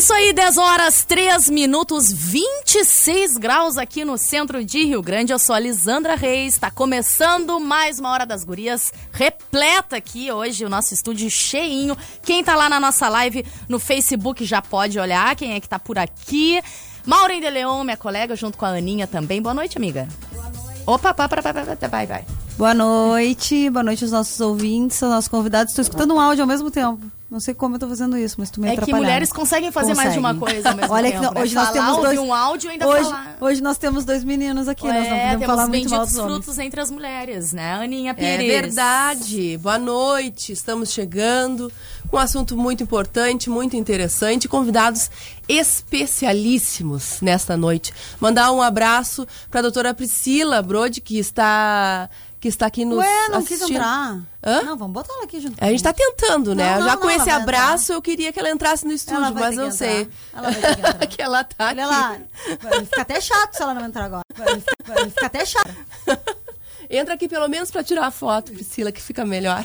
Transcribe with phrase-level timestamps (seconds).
[0.00, 5.30] isso aí, 10 horas, 3 minutos, 26 graus aqui no centro de Rio Grande.
[5.30, 10.64] Eu sou a Lisandra Reis, está começando mais uma Hora das Gurias, repleta aqui hoje,
[10.64, 11.94] o nosso estúdio cheinho.
[12.22, 15.78] Quem tá lá na nossa live no Facebook já pode olhar, quem é que tá
[15.78, 16.62] por aqui.
[17.04, 19.42] Maureen de Leon, minha colega, junto com a Aninha também.
[19.42, 20.08] Boa noite, amiga.
[20.32, 20.82] Boa noite.
[20.86, 22.24] Opa, pá, pá, pá, pá, vai, vai.
[22.56, 25.72] Boa noite, boa noite aos nossos ouvintes, aos nossos convidados.
[25.72, 27.19] Estou escutando um áudio ao mesmo tempo.
[27.30, 29.94] Não sei como eu tô fazendo isso, mas tu me É que mulheres conseguem fazer
[29.94, 31.28] mais de uma coisa ao mesmo Olha tempo.
[31.28, 31.40] que né?
[31.42, 33.36] hoje nós temos dois um áudio ainda hoje, falar.
[33.40, 36.12] hoje nós temos dois meninos aqui, nós não é, podemos temos falar muito mal benditos
[36.14, 36.34] dos homens.
[36.44, 37.74] frutos entre as mulheres, né?
[37.74, 38.48] Aninha É Pires.
[38.74, 39.56] verdade.
[39.58, 40.52] Boa noite.
[40.52, 41.70] Estamos chegando
[42.10, 45.08] com um assunto muito importante, muito interessante, convidados
[45.48, 47.92] especialíssimos nesta noite.
[48.18, 53.28] Mandar um abraço para a doutora Priscila Brode, que está que está aqui nos Ué,
[53.28, 53.76] não quis assistindo.
[53.76, 54.18] entrar.
[54.42, 54.62] Hã?
[54.62, 55.62] Não, vamos botar ela aqui junto.
[55.62, 56.72] A gente está tentando, né?
[56.72, 57.94] Não, não, Já não, com ela esse abraço, entrar.
[57.96, 60.08] eu queria que ela entrasse no estúdio, mas não sei.
[60.32, 61.94] Ela vai ter que que ela tá Olha aqui.
[61.94, 62.18] lá,
[62.62, 64.22] vai ficar até chato se ela não entrar agora.
[64.34, 65.70] Vai ficar até chato.
[66.88, 69.64] Entra aqui pelo menos para tirar a foto, Priscila, que fica melhor.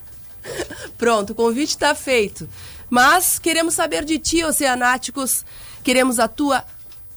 [0.98, 2.48] Pronto, o convite está feito.
[2.90, 5.44] Mas queremos saber de ti, Oceanáticos.
[5.82, 6.64] Queremos a tua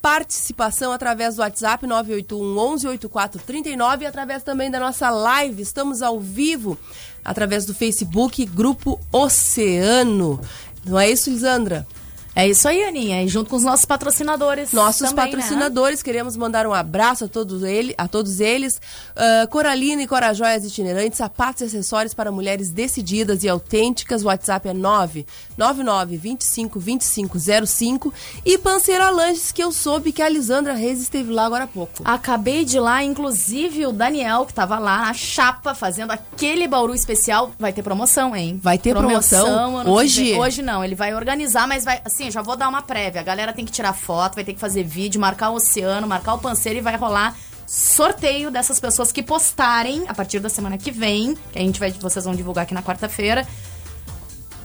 [0.01, 5.61] participação através do WhatsApp 981 11 8439 e através também da nossa live.
[5.61, 6.77] Estamos ao vivo
[7.23, 10.39] através do Facebook Grupo Oceano.
[10.85, 11.85] Não é isso, Lisandra?
[12.35, 13.23] É isso aí, Aninha.
[13.23, 14.71] E junto com os nossos patrocinadores.
[14.71, 15.31] Nossos também, né?
[15.31, 18.79] patrocinadores, queremos mandar um abraço a todos, ele, a todos eles.
[19.15, 24.23] Ah, Coralina e Corajóias Itinerantes, sapatos e acessórios para mulheres decididas e autênticas.
[24.23, 28.13] O WhatsApp é 999 25 25 05.
[28.45, 32.03] E Panceira Lanches, que eu soube que a Lisandra Reis esteve lá agora há pouco.
[32.05, 36.93] Acabei de ir lá, inclusive o Daniel, que tava lá na chapa, fazendo aquele bauru
[36.93, 37.51] especial.
[37.59, 38.59] Vai ter promoção, hein?
[38.61, 39.83] Vai ter promoção?
[39.83, 40.33] não Hoje?
[40.33, 42.01] Hoje não, ele vai organizar, mas vai.
[42.19, 43.21] Assim, já vou dar uma prévia.
[43.21, 46.33] A galera tem que tirar foto, vai ter que fazer vídeo, marcar o oceano, marcar
[46.33, 47.33] o panceiro e vai rolar
[47.65, 51.91] sorteio dessas pessoas que postarem a partir da semana que vem, que a gente vai,
[51.91, 53.47] vocês vão divulgar aqui na quarta-feira.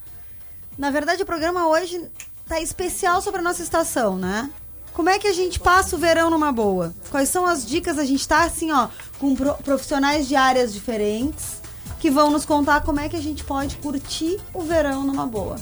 [0.77, 2.09] Na verdade, o programa hoje
[2.47, 4.49] tá especial sobre a nossa estação, né?
[4.93, 6.93] Como é que a gente passa o verão numa boa?
[7.09, 7.97] Quais são as dicas?
[7.99, 8.87] A gente tá assim, ó,
[9.19, 11.61] com pro- profissionais de áreas diferentes
[11.99, 15.57] que vão nos contar como é que a gente pode curtir o verão numa boa.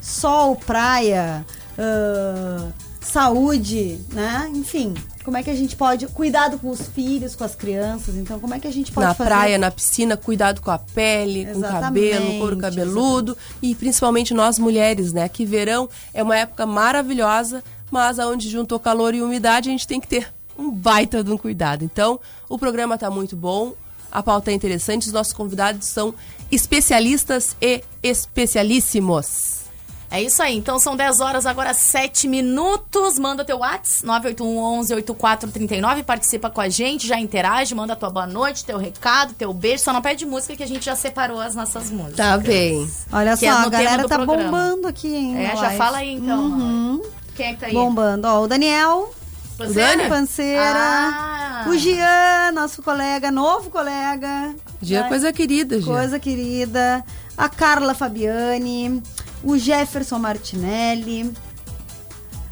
[0.00, 1.44] Sol, praia,
[1.78, 2.70] ah,
[3.04, 4.50] saúde, né?
[4.54, 4.94] Enfim,
[5.24, 8.14] como é que a gente pode cuidado com os filhos, com as crianças?
[8.16, 10.78] Então, como é que a gente pode na fazer praia, na piscina, cuidado com a
[10.78, 15.28] pele, com o cabelo, Exatamente, couro cabeludo e principalmente nós mulheres, né?
[15.28, 20.00] Que verão é uma época maravilhosa, mas aonde juntou calor e umidade, a gente tem
[20.00, 20.28] que ter
[20.58, 21.84] um baita de um cuidado.
[21.84, 23.72] Então, o programa tá muito bom,
[24.10, 26.14] a pauta é interessante, os nossos convidados são
[26.50, 29.53] especialistas e especialíssimos.
[30.14, 30.56] É isso aí.
[30.56, 33.18] Então são 10 horas, agora 7 minutos.
[33.18, 36.02] Manda teu WhatsApp, 981-11-8439.
[36.04, 39.82] Participa com a gente, já interage, manda tua boa noite, teu recado, teu beijo.
[39.84, 42.16] Só não pede música que a gente já separou as nossas músicas.
[42.16, 42.88] Tá bem.
[43.12, 44.44] Olha Que é só, no a galera tá programa.
[44.44, 45.36] bombando aqui, hein?
[45.44, 45.76] É, já live.
[45.78, 46.38] fala aí então.
[46.40, 47.02] Uhum.
[47.34, 47.72] Quem é que tá aí?
[47.74, 48.28] Bombando.
[48.28, 49.12] Ó, o Daniel,
[49.58, 49.96] Panceira?
[49.96, 51.64] Dani Panceira, Ah.
[51.68, 54.54] o Gian, nosso colega, novo colega.
[54.80, 55.92] Dia Ai, coisa querida, Gia.
[55.92, 57.04] Coisa querida.
[57.36, 59.02] A Carla Fabiani,
[59.44, 61.32] o Jefferson Martinelli.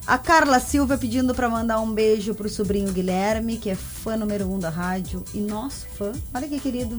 [0.07, 4.47] A Carla Silva pedindo pra mandar um beijo pro sobrinho Guilherme, que é fã número
[4.47, 6.13] um da rádio e nosso fã.
[6.35, 6.99] Olha que querido.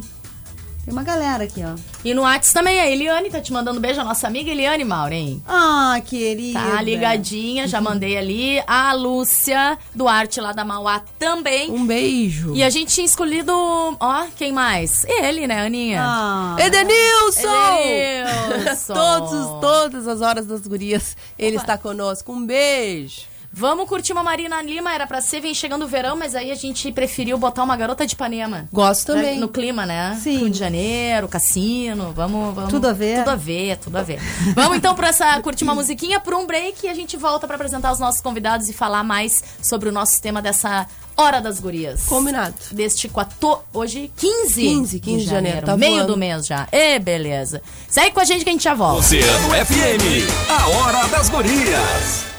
[0.83, 1.75] Tem uma galera aqui, ó.
[2.03, 5.41] E no WhatsApp também a Eliane tá te mandando beijo, a nossa amiga Eliane Maureen.
[5.47, 6.59] Ah, querida.
[6.59, 8.61] Tá ligadinha, já mandei ali.
[8.67, 11.71] A Lúcia Duarte lá da Mauá também.
[11.71, 12.53] Um beijo.
[12.53, 13.53] E a gente tinha escolhido,
[13.97, 15.05] ó, quem mais?
[15.05, 16.03] Ele, né, Aninha?
[16.05, 17.77] Ah, Edenilson!
[17.79, 18.93] Edenilson.
[18.93, 22.33] Todos, todas as horas das gurias, ele está conosco.
[22.33, 23.32] Um beijo.
[23.55, 26.55] Vamos curtir uma Marina Lima, era pra ser, vem chegando o verão, mas aí a
[26.55, 28.67] gente preferiu botar uma garota de Ipanema.
[28.73, 29.39] Gosto também.
[29.39, 30.17] No clima, né?
[30.19, 30.39] Sim.
[30.39, 32.71] Rio de Janeiro, cassino, vamos, vamos.
[32.71, 33.19] Tudo a ver.
[33.19, 34.19] Tudo a ver, tudo a ver.
[34.55, 37.55] vamos então pra essa, curtir uma musiquinha, por um break, e a gente volta pra
[37.55, 42.05] apresentar os nossos convidados e falar mais sobre o nosso tema dessa Hora das Gurias.
[42.07, 42.55] Combinado.
[42.71, 46.13] Deste 14, hoje 15, 15, 15 de janeiro, tá meio voando.
[46.13, 46.67] do mês já.
[46.71, 47.61] Ê, beleza.
[47.87, 48.99] Segue com a gente que a gente já volta.
[49.01, 52.32] Oceano FM, a hora das gurias.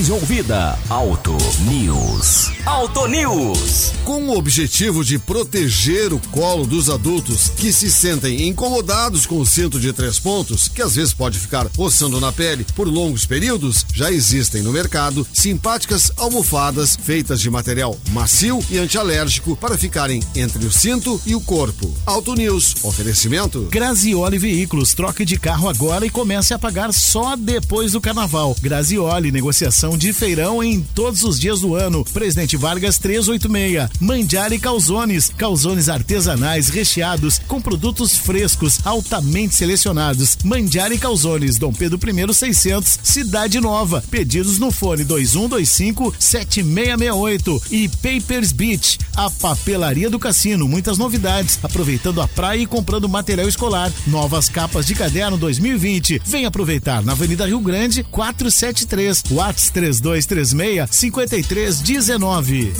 [0.00, 1.36] Mais ouvida, Auto
[1.68, 2.50] News.
[2.64, 3.79] Auto News.
[4.10, 9.46] Com o objetivo de proteger o colo dos adultos que se sentem incomodados com o
[9.46, 13.86] cinto de três pontos, que às vezes pode ficar roçando na pele por longos períodos,
[13.94, 20.66] já existem no mercado simpáticas almofadas feitas de material macio e antialérgico para ficarem entre
[20.66, 21.88] o cinto e o corpo.
[22.04, 23.68] Auto News, oferecimento.
[23.70, 28.56] Grazioli Veículos, troque de carro agora e comece a pagar só depois do carnaval.
[28.60, 32.04] Grazioli, negociação de feirão em todos os dias do ano.
[32.06, 33.99] Presidente Vargas 386.
[34.00, 40.38] Mandiari Calzones, calzones artesanais recheados com produtos frescos, altamente selecionados.
[40.42, 44.02] Mandiari Calzones, Dom Pedro I 600, Cidade Nova.
[44.10, 50.66] Pedidos no fone 2125 7668 e Papers Beach, a papelaria do cassino.
[50.66, 53.92] Muitas novidades, aproveitando a praia e comprando material escolar.
[54.06, 56.22] Novas capas de caderno 2020.
[56.24, 62.72] Vem aproveitar na Avenida Rio Grande 473, Whats 3236 5319.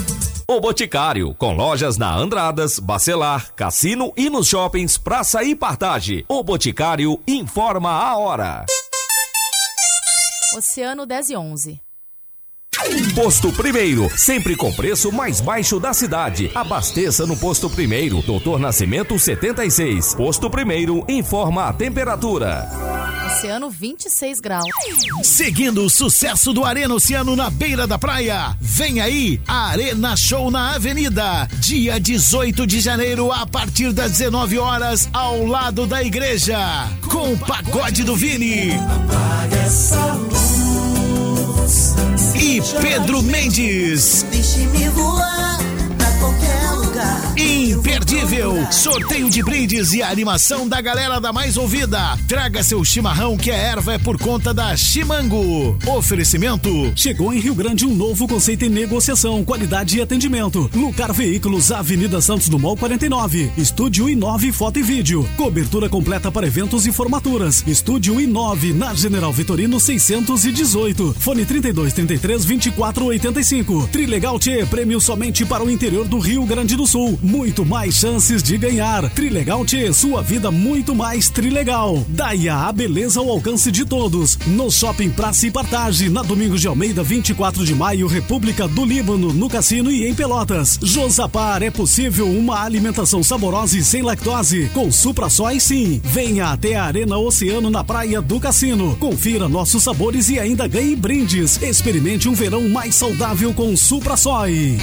[0.52, 6.25] O Boticário, com lojas na Andradas, Bacelar, Cassino e nos shoppings Praça e Partage.
[6.29, 8.64] O Boticário informa a hora.
[10.57, 11.89] Oceano 10 e 11.
[13.14, 16.50] Posto Primeiro, sempre com preço mais baixo da cidade.
[16.54, 20.14] Abasteça no Posto Primeiro, Doutor Nascimento 76.
[20.14, 22.68] Posto Primeiro informa a temperatura.
[23.26, 24.64] Oceano 26 graus.
[25.22, 30.50] Seguindo o sucesso do Arena Oceano na beira da praia, vem aí a Arena Show
[30.50, 36.58] na Avenida, dia 18 de janeiro a partir das 19 horas ao lado da igreja,
[37.10, 38.70] com o pagode do Vini.
[42.34, 44.24] E Pedro Mendes.
[44.30, 45.58] Deixe-me voar
[47.80, 48.70] Imperdível.
[48.70, 52.14] Sorteio de brindes e a animação da galera da mais ouvida.
[52.28, 55.78] Traga seu chimarrão que a erva é por conta da Chimango.
[55.87, 56.68] Oferecimento.
[56.94, 60.70] Chegou em Rio Grande um novo conceito em negociação, qualidade e atendimento.
[60.75, 63.50] Lucar Veículos, Avenida Santos Dumont 49.
[63.56, 65.26] Estúdio i9 Foto e Vídeo.
[65.38, 67.64] Cobertura completa para eventos e formaturas.
[67.66, 71.16] Estúdio i9 na General Vitorino 618.
[71.18, 73.88] Fone 32 33 24 85.
[73.90, 77.18] Trilegal T, prêmio somente para o interior do Rio Grande do Sul.
[77.22, 79.08] Muito mais chances de ganhar.
[79.10, 82.04] Trilegal T, sua vida muito mais trilegal.
[82.08, 84.36] Daia, a beleza ao alcance de todos.
[84.44, 89.32] No Shopping Praça e Partage, na Domingos de Almeida, 24 de maio, República do Líbano,
[89.32, 90.80] no Cassino e em Pelotas.
[90.82, 94.68] Josapar, é possível uma alimentação saborosa e sem lactose.
[94.74, 96.00] Com Supra Soy, sim.
[96.02, 98.96] Venha até a Arena Oceano na Praia do Cassino.
[98.96, 101.62] Confira nossos sabores e ainda ganhe brindes.
[101.62, 104.76] Experimente um verão mais saudável com Supra Soy.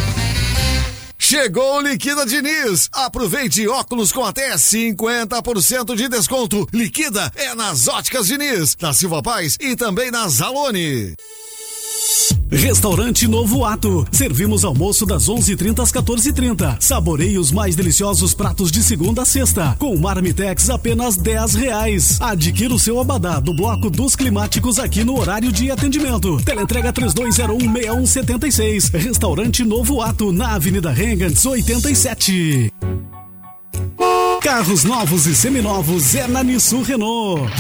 [1.30, 2.88] Chegou o Liquida Diniz.
[2.90, 6.66] Aproveite óculos com até 50% de desconto.
[6.72, 11.18] Liquida é nas Óticas Diniz, na Silva Paz e também na Zalone.
[12.50, 14.08] Restaurante Novo Ato.
[14.12, 16.77] Servimos almoço das 11:30 às 14:30.
[16.80, 19.75] Saboreie os mais deliciosos pratos de segunda a sexta.
[19.77, 22.22] Com Marmitex apenas 10 reais.
[22.22, 26.38] Adquira o seu abadá do bloco dos climáticos aqui no horário de atendimento.
[26.44, 28.92] Teleentrega 32016176.
[28.94, 32.72] Restaurante Novo Ato na Avenida Rengants 87.
[34.42, 37.51] Carros novos e seminovos é na Nissu Renault.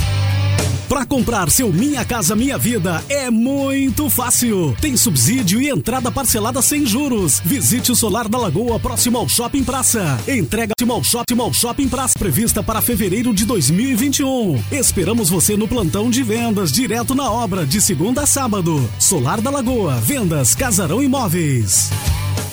[0.89, 4.75] Para comprar seu Minha Casa Minha Vida é muito fácil.
[4.79, 7.41] Tem subsídio e entrada parcelada sem juros.
[7.43, 10.17] Visite o Solar da Lagoa próximo ao Shopping Praça.
[10.27, 14.63] Entrega ao Shopping ao Shopping Praça prevista para fevereiro de 2021.
[14.71, 18.89] Esperamos você no plantão de vendas direto na obra de segunda a sábado.
[18.97, 21.89] Solar da Lagoa, vendas Casarão Imóveis.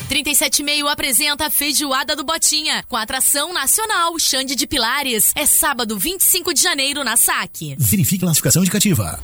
[0.09, 5.33] 37,5 apresenta a Feijoada do Botinha, com atração nacional Xande de Pilares.
[5.35, 7.75] É sábado 25 de janeiro na SAC.
[7.79, 9.19] Verifique classificação indicativa.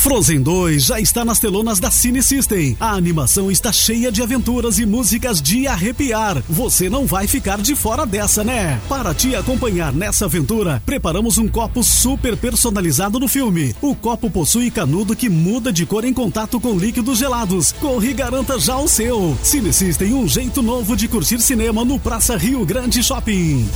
[0.00, 2.74] Frozen 2 já está nas telonas da Cine System.
[2.80, 6.42] A animação está cheia de aventuras e músicas de arrepiar.
[6.48, 8.80] Você não vai ficar de fora dessa, né?
[8.88, 13.76] Para te acompanhar nessa aventura, preparamos um copo super personalizado no filme.
[13.82, 17.70] O copo possui canudo que muda de cor em contato com líquidos gelados.
[17.72, 19.36] Corre e garanta já o seu.
[19.42, 23.68] Cine System, um jeito novo de curtir cinema no Praça Rio Grande Shopping.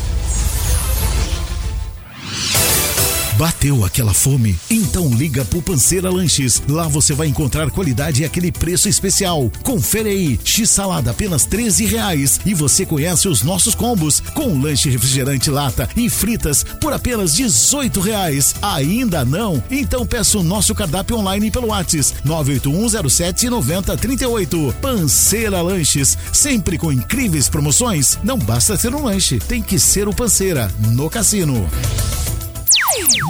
[3.36, 4.56] Bateu aquela fome?
[4.70, 6.62] Então liga pro Panceira Lanches.
[6.68, 9.50] Lá você vai encontrar qualidade e aquele preço especial.
[9.64, 12.38] Confere aí, x-salada apenas 13 reais.
[12.46, 18.00] E você conhece os nossos combos com lanche refrigerante lata e fritas por apenas 18
[18.00, 18.54] reais.
[18.62, 19.60] Ainda não?
[19.68, 24.74] Então peça o nosso cardápio online pelo WhatsApp 981079038.
[24.74, 28.16] Panceira Lanches, sempre com incríveis promoções.
[28.22, 31.68] Não basta ser um lanche, tem que ser o Panceira no cassino.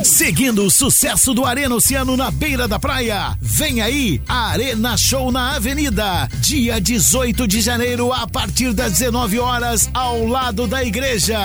[0.04, 5.32] Seguindo o sucesso do Arena Oceano na beira da praia, vem aí a Arena Show
[5.32, 11.38] na Avenida, dia 18 de janeiro a partir das 19 horas ao lado da igreja,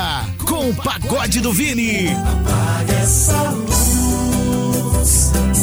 [0.46, 2.08] com o pagode do Vini.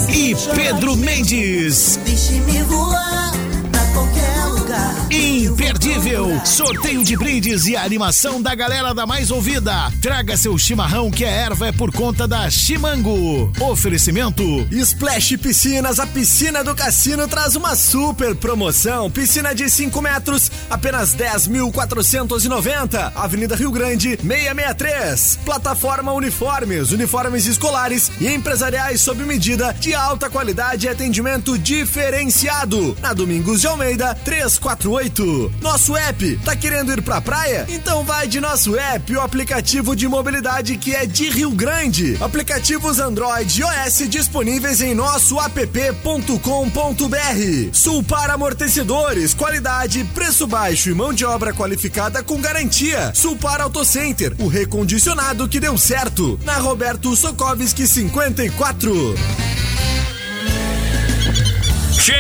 [0.10, 2.00] E Pedro Mendes.
[2.04, 3.32] Deixe-me voar
[3.72, 5.08] pra qualquer lugar.
[5.48, 9.90] Imperdível, sorteio de brindes e a animação da galera da mais ouvida.
[10.02, 13.50] Traga seu chimarrão que a erva é por conta da Chimango.
[13.62, 19.10] Oferecimento Splash Piscinas, a piscina do cassino traz uma super promoção.
[19.10, 23.14] Piscina de 5 metros, apenas 10.490.
[23.16, 25.40] Avenida Rio Grande, 663.
[25.46, 32.98] Plataforma Uniformes, uniformes escolares e empresariais sob medida de alta qualidade e atendimento diferenciado.
[33.02, 35.37] Na Domingos de Almeida, 348.
[35.62, 37.66] Nosso app, tá querendo ir pra praia?
[37.70, 42.18] Então vai de nosso app, o aplicativo de mobilidade que é de Rio Grande.
[42.20, 46.38] Aplicativos Android e iOS disponíveis em nosso app.com.br.
[47.72, 53.12] Sulpar Amortecedores, qualidade, preço baixo e mão de obra qualificada com garantia.
[53.14, 56.40] Sulpar Auto Center, o recondicionado que deu certo.
[56.44, 59.16] Na Roberto Sokovski 54.
[62.08, 62.16] Che,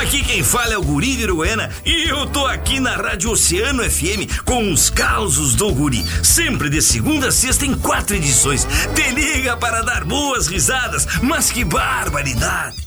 [0.00, 4.42] aqui quem fala é o Guri Viruena e eu tô aqui na Rádio Oceano FM
[4.44, 6.04] com os causos do Guri.
[6.24, 8.66] Sempre de segunda a sexta em quatro edições.
[8.96, 12.78] Te liga para dar boas risadas, mas que barbaridade!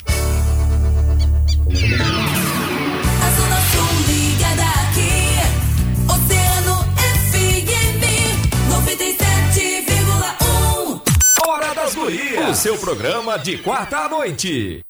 [3.22, 5.40] A Zona Sul ligada aqui.
[6.12, 6.84] Oceano
[7.32, 8.04] FM
[8.70, 11.00] 97,1.
[11.48, 12.50] Hora das Gurias.
[12.50, 14.84] O seu programa de quarta à noite.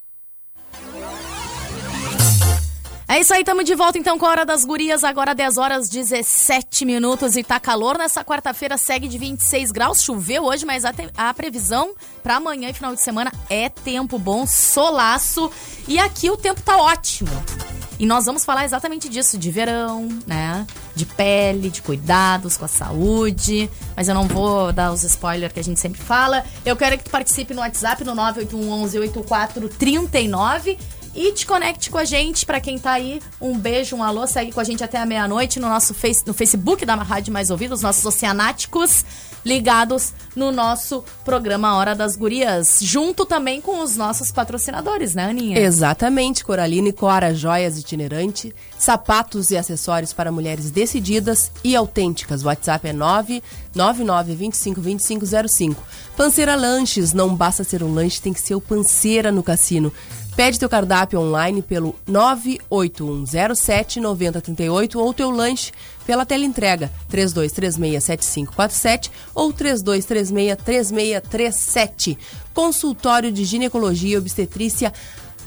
[3.12, 5.89] É isso aí, estamos de volta então com a Hora das Gurias, agora 10 horas
[5.89, 7.98] 17 minutos e tá calor.
[7.98, 12.74] Nessa quarta-feira segue de 26 graus, choveu hoje, mas a, a previsão para amanhã e
[12.74, 15.51] final de semana é tempo bom, solaço.
[15.89, 17.32] E aqui o tempo tá ótimo.
[18.00, 20.65] E nós vamos falar exatamente disso, de verão, né?
[20.96, 23.70] De pele, de cuidados com a saúde.
[23.94, 26.46] Mas eu não vou dar os spoilers que a gente sempre fala.
[26.65, 32.46] Eu quero que tu participe no WhatsApp no 981118439 e te conecte com a gente.
[32.46, 34.25] Pra quem tá aí, um beijo, um alô.
[34.27, 37.50] Segue com a gente até a meia-noite no nosso face, no Facebook da Rádio Mais
[37.50, 39.06] Ouvidos, os nossos oceanáticos
[39.44, 42.77] ligados no nosso programa Hora das Gurias.
[42.82, 45.60] Junto também com os nossos patrocinadores, né, Aninha?
[45.60, 52.44] Exatamente, Coralina e Cora Joias Itinerante, sapatos e acessórios para mulheres decididas e autênticas.
[52.44, 55.75] WhatsApp é 999252505.
[56.15, 59.91] Panceira Lanches, não basta ser um lanche, tem que ser o Panceira no cassino.
[60.36, 65.72] Pede teu cardápio online pelo 981079038 ou teu lanche
[66.06, 72.18] pela teleentrega 32367547 ou 32363637.
[72.54, 74.94] Consultório de Ginecologia e Obstetrícia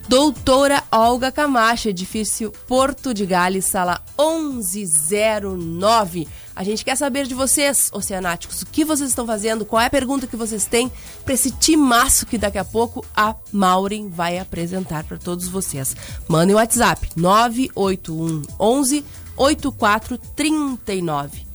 [0.07, 6.29] Doutora Olga Camacho, edifício Porto de Gales, sala 1109.
[6.55, 9.91] A gente quer saber de vocês, oceanáticos, o que vocês estão fazendo, qual é a
[9.91, 10.93] pergunta que vocês têm
[11.25, 15.97] para esse timaço que daqui a pouco a Maureen vai apresentar para todos vocês.
[16.29, 19.03] Mandem o WhatsApp 981 11
[19.37, 21.47] 8439.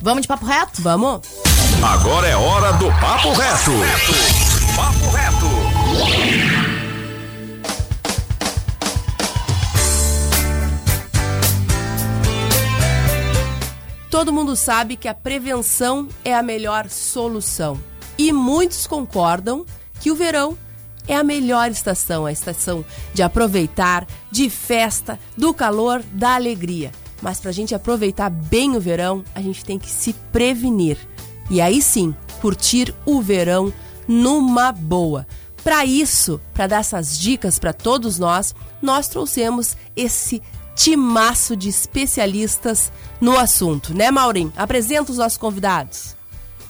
[0.00, 0.80] Vamos de papo reto?
[0.80, 1.22] Vamos?
[1.82, 3.72] Agora é hora do Papo Reto.
[4.76, 5.48] Papo Reto.
[14.10, 17.78] Todo mundo sabe que a prevenção é a melhor solução.
[18.16, 19.66] E muitos concordam
[20.00, 20.56] que o verão
[21.06, 26.90] é a melhor estação, a estação de aproveitar, de festa, do calor, da alegria.
[27.20, 30.98] Mas para a gente aproveitar bem o verão, a gente tem que se prevenir.
[31.50, 33.72] E aí sim, curtir o verão
[34.06, 35.26] numa boa.
[35.62, 40.42] Para isso, para dar essas dicas para todos nós, nós trouxemos esse
[40.78, 44.52] timaço de especialistas no assunto, né, Maurim?
[44.56, 46.14] Apresenta os nossos convidados.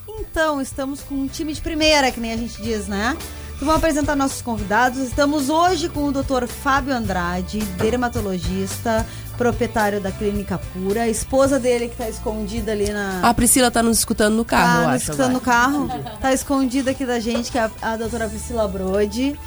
[0.08, 3.14] Então, estamos com um time de primeira, que nem a gente diz, né?
[3.54, 4.98] Então, vamos apresentar nossos convidados.
[4.98, 6.46] Estamos hoje com o Dr.
[6.46, 13.20] Fábio Andrade, dermatologista, proprietário da Clínica Pura, a esposa dele que tá escondida ali na.
[13.22, 15.10] A Priscila tá nos escutando no carro, eu tá nos acho.
[15.10, 15.44] escutando no agora.
[15.44, 16.18] carro.
[16.18, 19.38] Tá escondida aqui da gente, que é a, a doutora Priscila Brode.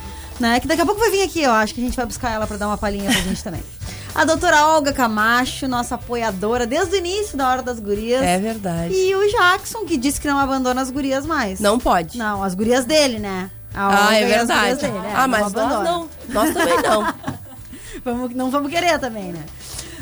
[0.41, 0.59] Né?
[0.59, 2.47] Que daqui a pouco vai vir aqui, eu acho que a gente vai buscar ela
[2.47, 3.61] pra dar uma palhinha pra gente também.
[4.13, 8.21] A doutora Olga Camacho, nossa apoiadora desde o início da Hora das Gurias.
[8.21, 8.93] É verdade.
[8.93, 11.61] E o Jackson, que disse que não abandona as gurias mais.
[11.61, 12.17] Não pode.
[12.17, 13.49] Não, as gurias dele, né?
[13.73, 14.75] A Ah, Olga é e as verdade.
[14.81, 15.83] dele, é, ah, mas nós abandona.
[15.89, 16.09] não.
[16.27, 17.13] Nós também não.
[18.03, 19.43] Vamos, não vamos querer também, né?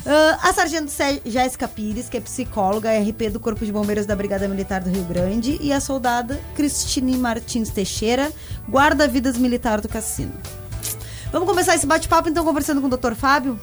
[0.06, 0.92] Ah, a sargento
[1.26, 5.04] Jéssica Pires, que é psicóloga, RP do Corpo de Bombeiros da Brigada Militar do Rio
[5.04, 8.32] Grande, e a soldada Cristine Martins Teixeira,
[8.70, 10.34] guarda-vidas militar do Cassino.
[11.32, 13.14] Vamos começar esse bate-papo, então, conversando com o Dr.
[13.14, 13.60] Fábio.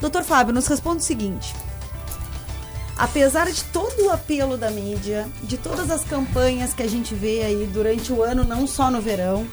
[0.00, 1.54] Doutor Fábio, nos responde o seguinte.
[2.96, 7.42] Apesar de todo o apelo da mídia, de todas as campanhas que a gente vê
[7.42, 9.46] aí durante o ano, não só no verão,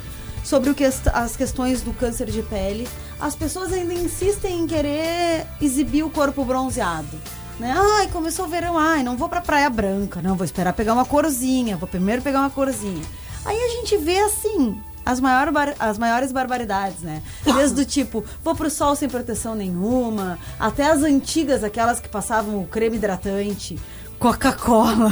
[0.43, 2.87] sobre que as questões do câncer de pele,
[3.19, 7.17] as pessoas ainda insistem em querer exibir o corpo bronzeado.
[7.59, 7.75] Né?
[7.77, 11.03] Ai, começou o verão, ai, não vou pra Praia Branca, não, vou esperar pegar uma
[11.03, 13.03] corzinha, vou primeiro pegar uma corzinha.
[13.43, 17.21] Aí a gente vê assim, as, maior bar- as maiores barbaridades, né?
[17.43, 22.61] Desde do tipo, vou pro sol sem proteção nenhuma, até as antigas, aquelas que passavam
[22.61, 23.77] o creme hidratante,
[24.17, 25.11] Coca-Cola.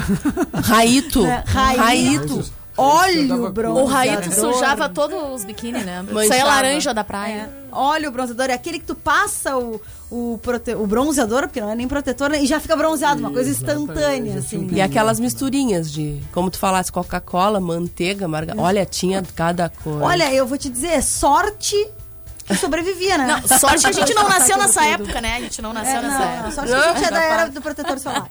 [0.54, 1.24] Raito.
[1.28, 1.44] Né?
[1.48, 1.82] Raito.
[1.82, 2.52] Raito.
[2.78, 3.84] Óleo bronzeador.
[3.84, 6.06] O Raito sujava todos os biquíni, né?
[6.24, 7.50] Isso aí é laranja da praia.
[7.72, 10.76] É, óleo bronzeador é aquele que tu passa o, o, prote...
[10.76, 12.42] o bronzeador, porque não é nem protetor, né?
[12.42, 14.68] e já fica bronzeado, uma coisa instantânea, assim.
[14.72, 18.64] E aquelas misturinhas de, como tu falasse, Coca-Cola, manteiga, margarina.
[18.64, 20.04] Olha, tinha cada cor.
[20.04, 21.76] Olha, eu vou te dizer, é sorte
[22.46, 23.28] que sobrevivia, né?
[23.28, 25.36] Não, sorte que a gente não nasceu nessa época, né?
[25.36, 26.52] A gente não nasceu É, nessa não, época.
[26.52, 28.30] sorte que a gente é da era do protetor solar.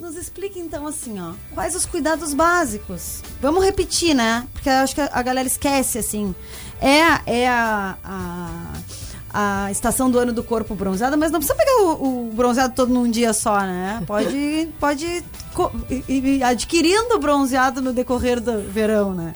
[0.00, 3.22] Nos explique então assim, ó, quais os cuidados básicos?
[3.40, 4.46] Vamos repetir, né?
[4.52, 6.34] Porque eu acho que a galera esquece assim.
[6.80, 11.56] É, a- é a, a, a estação do ano do corpo bronzeado, mas não precisa
[11.58, 14.02] pegar o, o bronzeado todo num dia só, né?
[14.06, 19.32] Pode, pode ir- ir adquirindo o bronzeado no decorrer do verão, né?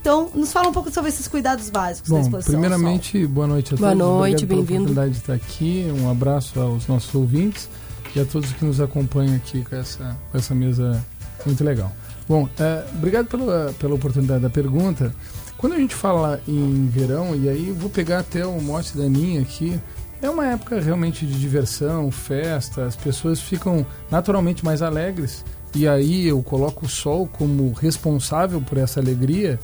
[0.00, 2.54] Então, nos fala um pouco sobre esses cuidados básicos da Bom, exposição.
[2.54, 4.04] ao primeiramente, boa noite a Boa todos.
[4.06, 4.82] noite, Obrigado pela bem-vindo.
[4.90, 5.86] oportunidade de estar aqui.
[6.00, 7.68] Um abraço aos nossos ouvintes
[8.14, 11.04] e a todos que nos acompanham aqui com essa, com essa mesa
[11.44, 11.92] muito legal.
[12.28, 15.14] Bom, é, obrigado pela, pela oportunidade da pergunta.
[15.58, 19.40] Quando a gente fala em verão, e aí vou pegar até o mote da Aninha
[19.40, 19.80] aqui,
[20.22, 25.44] É uma época realmente de diversão, festa, as pessoas ficam naturalmente mais alegres.
[25.74, 29.58] E aí eu coloco o sol como responsável por essa alegria,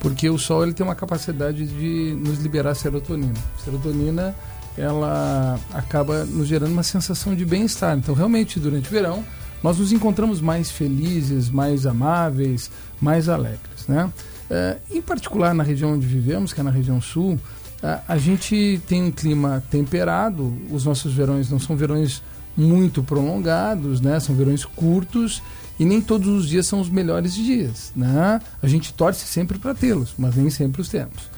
[0.00, 3.40] porque o sol ele tem uma capacidade de nos liberar serotonina.
[3.64, 4.34] Serotonina
[4.76, 7.96] ela acaba nos gerando uma sensação de bem-estar.
[7.96, 9.24] Então, realmente, durante o verão,
[9.62, 13.86] nós nos encontramos mais felizes, mais amáveis, mais alegres.
[13.86, 14.10] Né?
[14.50, 17.38] Eh, em particular, na região onde vivemos, que é na região sul,
[17.82, 22.22] a, a gente tem um clima temperado, os nossos verões não são verões
[22.56, 24.18] muito prolongados, né?
[24.20, 25.42] são verões curtos
[25.78, 27.92] e nem todos os dias são os melhores dias.
[27.96, 28.40] Né?
[28.62, 31.30] A gente torce sempre para tê-los, mas nem sempre os temos.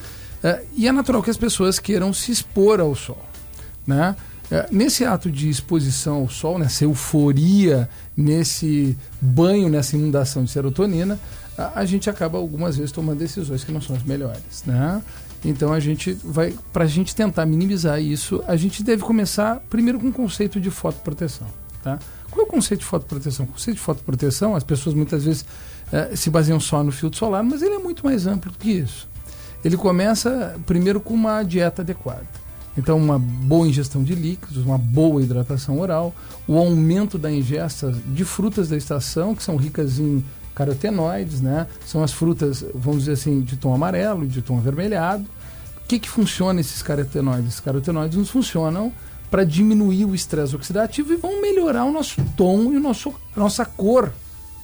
[0.44, 3.24] Eh, e é natural que as pessoas queiram se expor ao sol.
[3.86, 4.14] Né?
[4.50, 11.18] Eh, nesse ato de exposição ao sol, nessa euforia, nesse banho, nessa inundação de serotonina,
[11.56, 14.64] a, gente acaba algumas vezes tomando decisões que não são as melhores.
[14.66, 15.02] Né?
[15.44, 19.98] Então a gente vai, para a gente tentar minimizar isso, a gente deve começar primeiro
[19.98, 21.46] com o conceito de fotoproteção.
[21.82, 21.98] Tá?
[22.30, 23.46] Qual é o conceito de fotoproteção?
[23.46, 25.44] O conceito de fotoproteção, as pessoas muitas vezes
[25.92, 28.70] eh, se baseiam só no filtro solar, mas ele é muito mais amplo do que
[28.70, 29.06] isso.
[29.64, 32.26] Ele começa primeiro com uma dieta adequada.
[32.76, 36.14] Então, uma boa ingestão de líquidos, uma boa hidratação oral,
[36.46, 40.24] o aumento da ingesta de frutas da estação, que são ricas em
[40.54, 41.66] carotenoides, né?
[41.86, 45.24] São as frutas, vamos dizer assim, de tom amarelo, de tom avermelhado.
[45.84, 47.48] O que, que funciona esses carotenoides?
[47.48, 48.92] Esses carotenoides nos funcionam
[49.30, 53.40] para diminuir o estresse oxidativo e vão melhorar o nosso tom e o nosso, a
[53.40, 54.12] nossa cor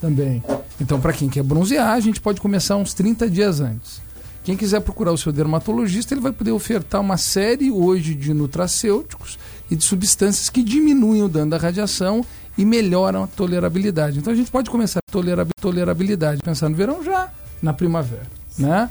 [0.01, 0.43] também.
[0.81, 4.01] Então, para quem quer bronzear, a gente pode começar uns 30 dias antes.
[4.43, 9.39] Quem quiser procurar o seu dermatologista, ele vai poder ofertar uma série hoje de nutracêuticos
[9.71, 12.25] e de substâncias que diminuem o dano da radiação
[12.57, 14.19] e melhoram a tolerabilidade.
[14.19, 17.31] Então a gente pode começar a tolerar tolerabilidade pensando no verão já
[17.63, 18.27] na primavera,
[18.59, 18.91] né?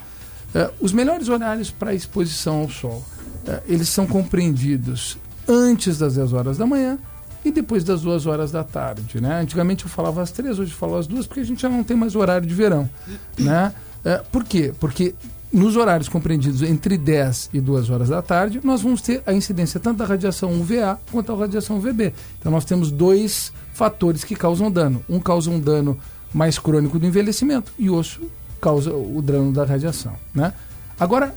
[0.53, 3.03] Eh, os melhores horários para exposição ao sol,
[3.47, 6.97] eh, eles são compreendidos antes das 10 horas da manhã
[7.43, 9.41] e depois das 2 horas da tarde, né?
[9.41, 11.83] Antigamente eu falava às 3, hoje eu falo às 2 porque a gente já não
[11.83, 12.89] tem mais horário de verão,
[13.37, 13.73] né?
[14.05, 14.73] Eh, por quê?
[14.79, 15.13] Porque
[15.51, 19.79] nos horários compreendidos entre 10 e 2 horas da tarde, nós vamos ter a incidência
[19.79, 22.13] tanto da radiação UVA quanto da radiação UVB.
[22.39, 25.03] Então nós temos dois fatores que causam dano.
[25.09, 25.97] Um causa um dano
[26.33, 28.29] mais crônico do envelhecimento e o outro
[28.61, 30.53] causa o dano da radiação, né?
[30.99, 31.33] Agora,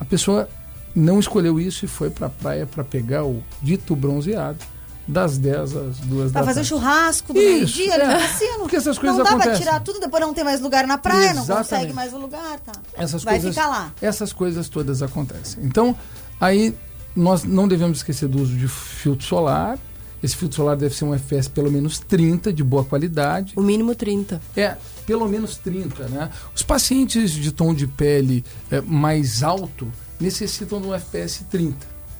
[0.00, 0.48] a pessoa
[0.94, 4.58] não escolheu isso e foi para a praia para pegar o dito bronzeado
[5.06, 6.68] das 10 às 2 Pra da fazer o tarde.
[6.68, 8.06] churrasco do meio-dia é.
[8.06, 8.58] no cassino.
[8.60, 9.66] Porque essas coisas não dá pra acontecem.
[9.66, 11.68] tirar tudo, depois não tem mais lugar na praia, não Exatamente.
[11.70, 12.72] consegue mais o lugar, tá?
[12.94, 13.92] Essas Vai coisas, ficar lá.
[14.00, 15.64] Essas coisas todas acontecem.
[15.64, 15.96] Então,
[16.40, 16.74] aí
[17.16, 19.78] nós não devemos esquecer do uso de filtro solar.
[20.22, 23.54] Esse filtro solar deve ser um FPS pelo menos 30, de boa qualidade.
[23.56, 24.40] O mínimo 30.
[24.56, 26.30] É, pelo menos 30, né?
[26.54, 31.76] Os pacientes de tom de pele é, mais alto necessitam de um FPS 30,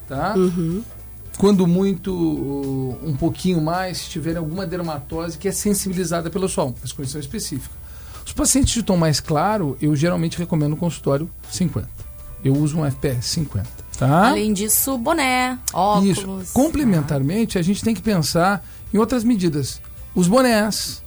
[0.09, 0.35] tá?
[1.43, 6.73] Quando muito, uh, um pouquinho mais, se tiverem alguma dermatose que é sensibilizada pelo sol,
[6.85, 7.75] as condição específica.
[8.25, 11.89] Os pacientes de tom mais claro, eu geralmente recomendo um consultório 50.
[12.45, 14.29] Eu uso um FPS 50, tá?
[14.29, 16.19] Além disso, boné, óculos.
[16.19, 16.53] Isso.
[16.53, 19.81] Complementarmente, a gente tem que pensar em outras medidas.
[20.15, 21.03] Os bonés,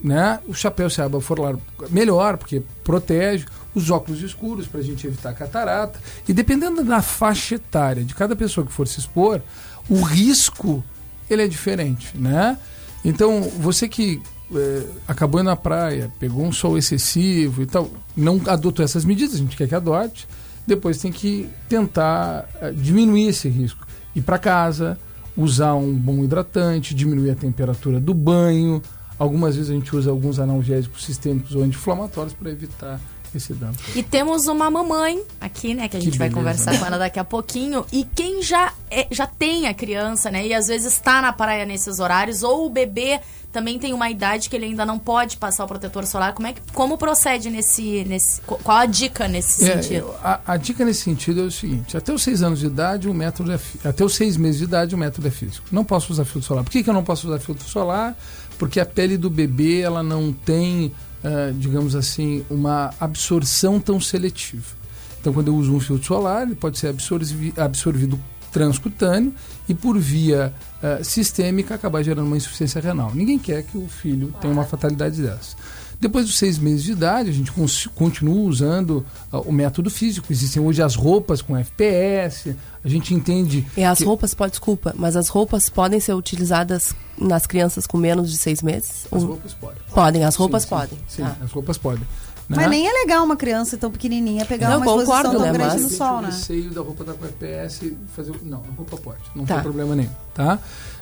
[0.00, 0.38] né?
[0.46, 1.56] O chapéu se aba for lá
[1.90, 3.44] melhor, porque protege.
[3.74, 5.98] Os óculos escuros para a gente evitar catarata.
[6.28, 9.40] E dependendo da faixa etária de cada pessoa que for se expor,
[9.88, 10.82] o risco
[11.28, 12.58] ele é diferente, né?
[13.04, 14.20] Então, você que
[14.54, 19.38] eh, acabou na praia, pegou um sol excessivo e tal, não adotou essas medidas, a
[19.38, 20.26] gente quer que adote,
[20.66, 23.86] depois tem que tentar eh, diminuir esse risco.
[24.14, 24.98] Ir para casa,
[25.36, 28.80] usar um bom hidratante, diminuir a temperatura do banho.
[29.18, 33.00] Algumas vezes a gente usa alguns analgésicos sistêmicos ou anti-inflamatórios para evitar
[33.36, 33.74] esse dano.
[33.94, 36.78] E temos uma mamãe aqui, né, que a Que gente vai beleza, conversar né?
[36.78, 37.84] com ela daqui a pouquinho.
[37.92, 41.64] E quem já, é- já tem a criança, né, e às vezes está na praia
[41.64, 43.20] nesses horários, ou o bebê
[43.52, 46.52] também tem uma idade que ele ainda não pode passar o protetor solar, como é
[46.54, 50.10] que, como procede nesse, nesse, qu- qual a dica nesse É, sentido?
[50.24, 53.14] a, a dica nesse sentido é o seguinte: até os seis anos de idade, o
[53.14, 55.68] método é até os seis meses de idade, o método é físico.
[55.70, 56.64] Não posso usar filtro solar.
[56.64, 58.16] Por que, que eu não posso usar filtro solar?
[58.58, 60.92] Porque a pele do bebê ela não tem,
[61.24, 64.84] ah, digamos assim, uma absorção tão seletiva.
[65.20, 68.20] Então, quando eu uso um filtro solar, ele pode ser absorvi- absorvido
[68.52, 69.34] transcutâneo
[69.68, 73.10] e por via ah, sistêmica acabar gerando uma insuficiência renal.
[73.14, 75.56] Ninguém quer que o filho tenha uma fatalidade dessa.
[76.00, 77.52] Depois dos seis meses de idade, a gente
[77.94, 80.26] continua usando ah, o método físico.
[80.30, 82.54] Existem hoje as roupas com FPS,
[82.84, 83.66] a gente entende.
[83.76, 87.96] E as que- roupas, pode, desculpa, mas as roupas podem ser utilizadas nas crianças com
[87.96, 89.06] menos de seis meses?
[89.10, 89.78] As Ou- roupas podem.
[89.94, 90.98] Podem, as roupas Sim, sim, podem.
[91.08, 91.36] Sim, Tá.
[91.42, 92.00] as roupas podem.
[92.46, 92.56] né?
[92.56, 95.52] Mas nem é legal uma criança tão pequenininha pegar Não, uma concordo, exposição tão né,
[95.52, 96.26] grande mas- no sol, o né?
[96.26, 98.32] receio da roupa tá com FPS e fazer.
[98.32, 99.20] o- Não, a roupa pode.
[99.34, 99.54] Não Tá.
[99.54, 100.58] tem problema nenhum, tá?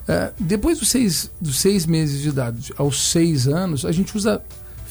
[0.07, 4.41] É, depois dos seis, dos seis meses de idade aos seis anos, a gente usa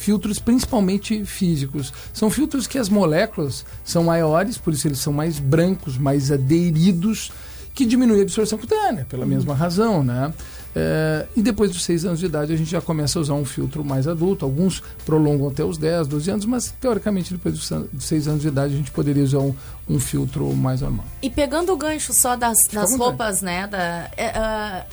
[0.01, 1.93] filtros principalmente físicos.
[2.11, 7.31] São filtros que as moléculas são maiores, por isso eles são mais brancos, mais aderidos,
[7.73, 10.33] que diminuem a absorção cutânea, pela mesma razão, né?
[10.73, 13.45] É, e depois dos seis anos de idade a gente já começa a usar um
[13.45, 14.43] filtro mais adulto.
[14.45, 18.41] Alguns prolongam até os 10, 12 anos, mas teoricamente depois dos san- dos seis anos
[18.41, 19.53] de idade a gente poderia usar um,
[19.89, 21.05] um filtro mais normal.
[21.21, 23.67] E pegando o gancho só das, das roupas, né?
[23.67, 24.85] Da, é, ah,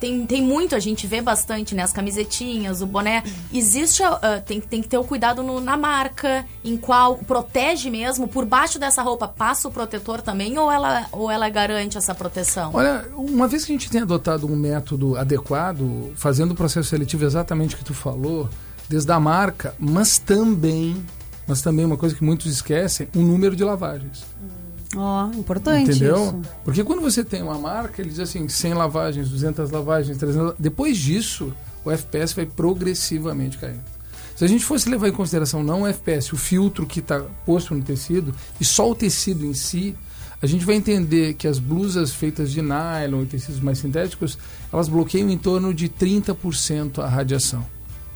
[0.00, 1.82] tem, tem muito, a gente vê bastante, né?
[1.82, 3.22] As camisetinhas, o boné.
[3.52, 8.26] Existe, ah, tem, tem que ter o cuidado no- na marca, em qual protege mesmo.
[8.26, 12.70] Por baixo dessa roupa, passa o protetor também ou ela, ou ela garante essa proteção?
[12.74, 17.24] Olha, uma vez que a gente tem adotado um método adequado, fazendo o processo seletivo
[17.24, 18.48] exatamente o que tu falou,
[18.88, 20.96] desde a marca, mas também,
[21.46, 24.24] mas também uma coisa que muitos esquecem, o número de lavagens.
[24.96, 26.16] Ó, importante Entendeu?
[26.16, 26.40] isso.
[26.64, 30.54] Porque quando você tem uma marca, ele diz assim, 100 lavagens, 200 lavagens, 300...
[30.58, 31.52] Depois disso,
[31.84, 33.84] o FPS vai progressivamente caindo.
[34.34, 37.74] Se a gente fosse levar em consideração não o FPS, o filtro que está posto
[37.74, 39.94] no tecido, e só o tecido em si,
[40.42, 44.38] a gente vai entender que as blusas feitas de nylon e tecidos mais sintéticos,
[44.72, 47.64] elas bloqueiam em torno de 30% a radiação,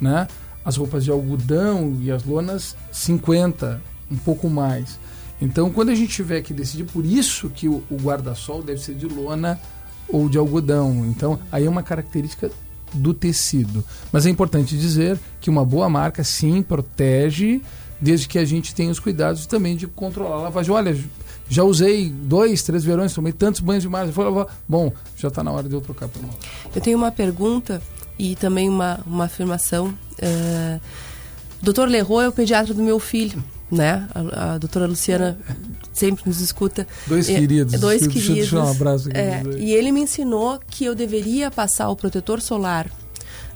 [0.01, 0.27] né?
[0.65, 3.79] As roupas de algodão e as lonas, 50%,
[4.11, 4.99] um pouco mais.
[5.45, 9.07] Então, quando a gente tiver que decidir, por isso que o, guarda-sol deve ser de
[9.07, 9.61] lona
[10.09, 11.05] ou de algodão.
[11.07, 12.51] Então, aí é uma característica
[12.95, 13.85] do tecido.
[14.11, 17.61] Mas é importante dizer que uma boa marca, sim, protege,
[18.01, 20.73] desde que a gente tenha os cuidados também de controlar a lavagem.
[20.73, 20.97] Olha,
[21.47, 24.07] já usei dois, três verões, tomei tantos banhos de mar.
[24.07, 24.47] Vou lavar.
[24.67, 26.39] Bom, já está na hora de eu trocar por novo.
[26.75, 27.83] Eu tenho uma pergunta
[28.19, 29.95] e também uma, uma afirmação.
[30.19, 30.81] É,
[31.61, 34.09] Doutor Leroy é o pediatra do meu filho, né?
[34.15, 35.39] A, a doutora Luciana
[35.93, 36.87] sempre nos escuta.
[37.07, 37.81] Dois É, queridos.
[37.81, 38.51] Dois Deixa eu queridos.
[38.51, 42.41] deixar um abraço aqui É, e ele me ensinou que eu deveria passar o protetor
[42.41, 42.91] solar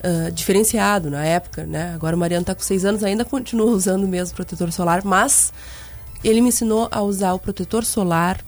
[0.03, 1.93] ah, diferenciado na época, né?
[1.95, 5.53] Agora o Mariano está com seis anos, ainda continua usando o mesmo protetor solar, mas
[6.23, 8.41] ele me ensinou a usar o protetor solar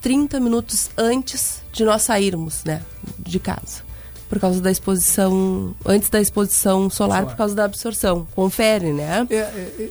[0.00, 2.82] 30 minutos antes de nós sairmos, né,
[3.18, 3.88] de casa.
[4.28, 7.26] Por causa da exposição, antes da exposição solar, Solar.
[7.26, 8.28] por causa da absorção.
[8.34, 9.26] Confere, né?
[9.30, 9.90] É, é, é,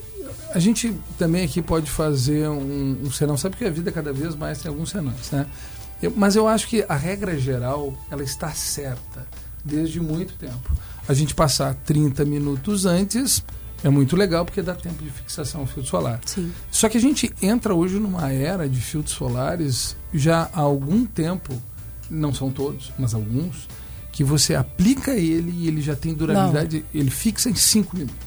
[0.57, 4.35] a gente também aqui pode fazer um, um senão, sabe que a vida cada vez
[4.35, 5.45] mais tem alguns senões, né?
[6.01, 9.27] Eu- mas eu acho que a regra geral, ela está certa
[9.63, 10.71] desde muito tempo.
[11.07, 13.43] A gente passar 30 minutos antes
[13.83, 16.19] é muito legal porque dá tempo de fixação ao filtro solar.
[16.25, 16.51] Sim.
[16.71, 21.53] Só que a gente entra hoje numa era de filtros solares já há algum tempo,
[22.09, 23.67] não são todos, mas alguns,
[24.11, 28.26] que você aplica ele e ele já tem durabilidade, ele fixa em 5 minutos.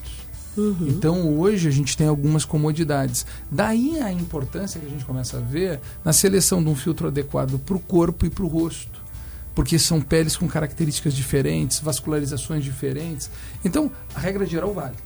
[0.56, 3.24] Então hoje a gente tem algumas comodidades.
[3.50, 7.58] Daí a importância que a gente começa a ver na seleção de um filtro adequado
[7.58, 9.00] para o corpo e para o rosto.
[9.54, 13.30] Porque são peles com características diferentes, vascularizações diferentes.
[13.64, 14.96] Então, a regra geral vale.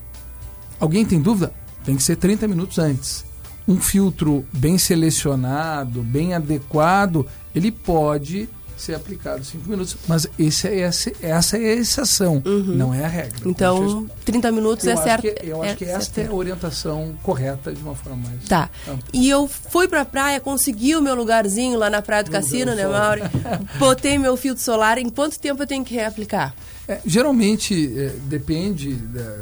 [0.79, 1.53] Alguém tem dúvida?
[1.85, 3.25] Tem que ser 30 minutos antes.
[3.67, 9.97] Um filtro bem selecionado, bem adequado, ele pode ser aplicado 5 minutos.
[10.07, 13.39] Mas esse é, essa, essa é a exceção, não é a regra.
[13.45, 15.27] Então, 30 minutos eu é certo.
[15.43, 18.45] Eu acho é que esta é a orientação correta de uma forma mais.
[18.49, 18.71] Tá.
[18.89, 19.05] ampla.
[19.13, 22.87] E eu fui pra praia, consegui o meu lugarzinho lá na Praia do Cassino, né,
[22.87, 23.23] Mauri?
[23.79, 24.99] Botei meu filtro solar.
[24.99, 26.55] Em quanto tempo eu tenho que reaplicar?
[26.87, 29.39] É, geralmente é, depende da,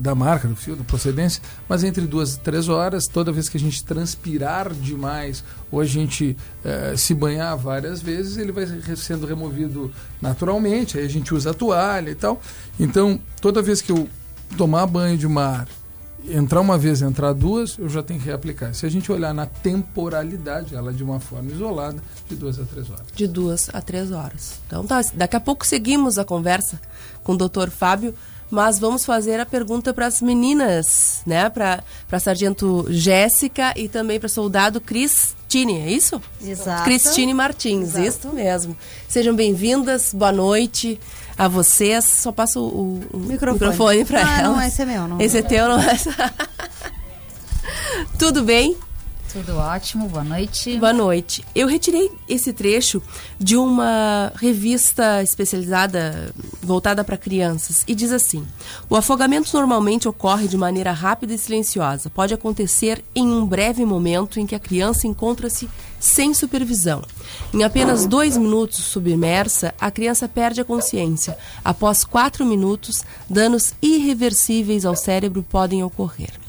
[0.00, 3.56] da marca, do fio, da procedência, mas entre duas e três horas, toda vez que
[3.56, 9.26] a gente transpirar demais ou a gente é, se banhar várias vezes, ele vai sendo
[9.26, 12.40] removido naturalmente, aí a gente usa a toalha e tal.
[12.78, 14.08] Então, toda vez que eu
[14.56, 15.68] tomar banho de mar,
[16.28, 18.74] entrar uma vez, entrar duas, eu já tenho que reaplicar.
[18.74, 22.90] Se a gente olhar na temporalidade, ela de uma forma isolada, de duas a três
[22.90, 23.06] horas.
[23.14, 24.60] De duas a três horas.
[24.66, 26.80] Então tá, daqui a pouco seguimos a conversa
[27.22, 28.14] com o doutor Fábio,
[28.50, 31.48] mas vamos fazer a pergunta para as meninas, né?
[31.48, 36.20] Para a sargento Jéssica e também para soldado Cristine, é isso?
[36.42, 36.82] Exato.
[36.84, 38.06] Cristine Martins, Exato.
[38.06, 38.76] isso mesmo.
[39.08, 40.98] Sejam bem-vindas, boa noite
[41.38, 42.04] a vocês.
[42.04, 43.70] Só passo o, o Microfone.
[43.70, 44.56] microfone para Ah, elas.
[44.56, 45.20] não, esse é meu, não.
[45.20, 45.98] Esse é teu, não é?
[48.18, 48.76] Tudo bem?
[49.32, 50.76] Tudo ótimo, boa noite.
[50.78, 51.44] Boa noite.
[51.54, 53.00] Eu retirei esse trecho
[53.38, 58.44] de uma revista especializada voltada para crianças e diz assim:
[58.88, 62.10] O afogamento normalmente ocorre de maneira rápida e silenciosa.
[62.10, 65.68] Pode acontecer em um breve momento em que a criança encontra-se
[66.00, 67.04] sem supervisão.
[67.54, 71.38] Em apenas dois minutos submersa, a criança perde a consciência.
[71.64, 76.39] Após quatro minutos, danos irreversíveis ao cérebro podem ocorrer.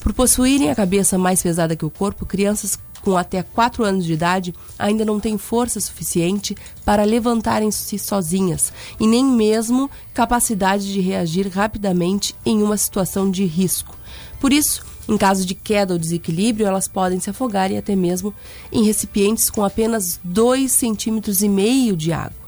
[0.00, 4.12] Por possuírem a cabeça mais pesada que o corpo, crianças com até 4 anos de
[4.12, 11.48] idade ainda não têm força suficiente para levantarem-se sozinhas e nem mesmo capacidade de reagir
[11.48, 13.96] rapidamente em uma situação de risco.
[14.38, 18.34] Por isso, em caso de queda ou desequilíbrio, elas podem se afogar e até mesmo
[18.70, 22.38] em recipientes com apenas 2,5 centímetros e meio de água.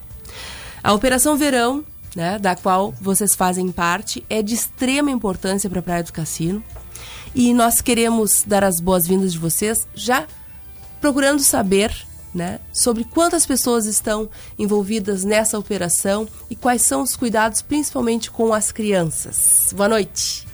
[0.82, 1.84] A Operação Verão,
[2.14, 6.62] né, da qual vocês fazem parte, é de extrema importância para a Praia do Cassino.
[7.34, 10.26] E nós queremos dar as boas-vindas de vocês, já
[11.00, 11.94] procurando saber
[12.34, 18.52] né, sobre quantas pessoas estão envolvidas nessa operação e quais são os cuidados, principalmente com
[18.52, 19.72] as crianças.
[19.74, 20.46] Boa noite.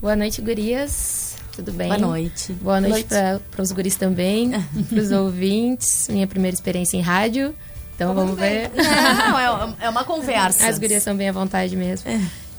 [0.00, 1.36] Boa noite, gurias.
[1.52, 1.88] Tudo bem?
[1.88, 2.52] Boa noite.
[2.54, 3.08] Boa noite,
[3.50, 4.52] para os guris também,
[4.88, 6.08] para os ouvintes.
[6.08, 7.54] Minha primeira experiência em rádio.
[7.94, 8.70] Então vamos, ver.
[8.74, 10.66] Não, é, é uma conversa.
[10.66, 12.10] As gurias são bem à vontade mesmo.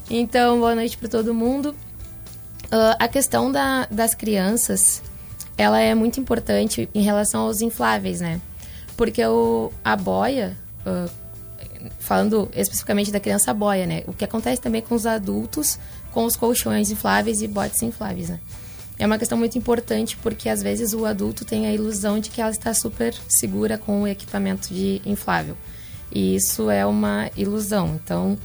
[0.07, 1.75] Então, boa noite para todo mundo.
[2.71, 5.01] Uh, a questão da, das crianças,
[5.57, 8.39] ela é muito importante em relação aos infláveis, né?
[8.95, 11.11] Porque o, a boia, uh,
[11.99, 14.03] falando especificamente da criança boia, né?
[14.07, 15.77] O que acontece também com os adultos,
[16.11, 18.39] com os colchões infláveis e botes infláveis, né?
[18.97, 22.39] É uma questão muito importante porque às vezes o adulto tem a ilusão de que
[22.39, 25.57] ela está super segura com o equipamento de inflável.
[26.09, 27.99] E isso é uma ilusão.
[28.01, 28.37] Então,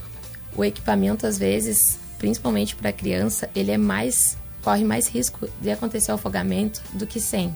[0.57, 6.11] o equipamento às vezes principalmente para criança, ele é mais corre mais risco de acontecer
[6.11, 7.55] o afogamento do que sem.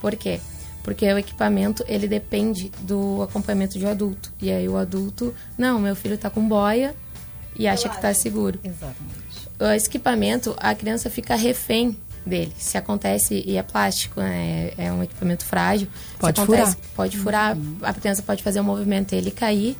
[0.00, 0.40] Por quê?
[0.82, 4.32] Porque o equipamento ele depende do acompanhamento de um adulto.
[4.42, 6.92] E aí o adulto, não, meu filho está com boia
[7.56, 8.58] e acha que está seguro.
[8.64, 9.76] Exatamente.
[9.76, 12.52] Esse equipamento, a criança fica refém dele.
[12.58, 14.72] Se acontece, e é plástico, né?
[14.76, 15.86] é um equipamento frágil.
[16.18, 16.94] Pode se acontece, furar.
[16.96, 19.76] Pode furar, a criança pode fazer um movimento e ele cair.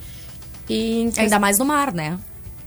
[0.68, 2.16] E Ainda mais no mar, né?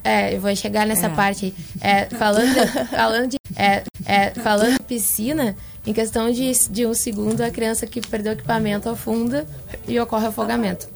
[0.04, 1.10] É, eu vou chegar nessa É.
[1.10, 1.54] parte.
[1.82, 2.56] É, falando,
[2.90, 7.86] falando de, é, é, falando de piscina, em questão de, de um segundo, a criança
[7.88, 9.48] que perdeu o equipamento afunda
[9.88, 10.88] e ocorre afogamento.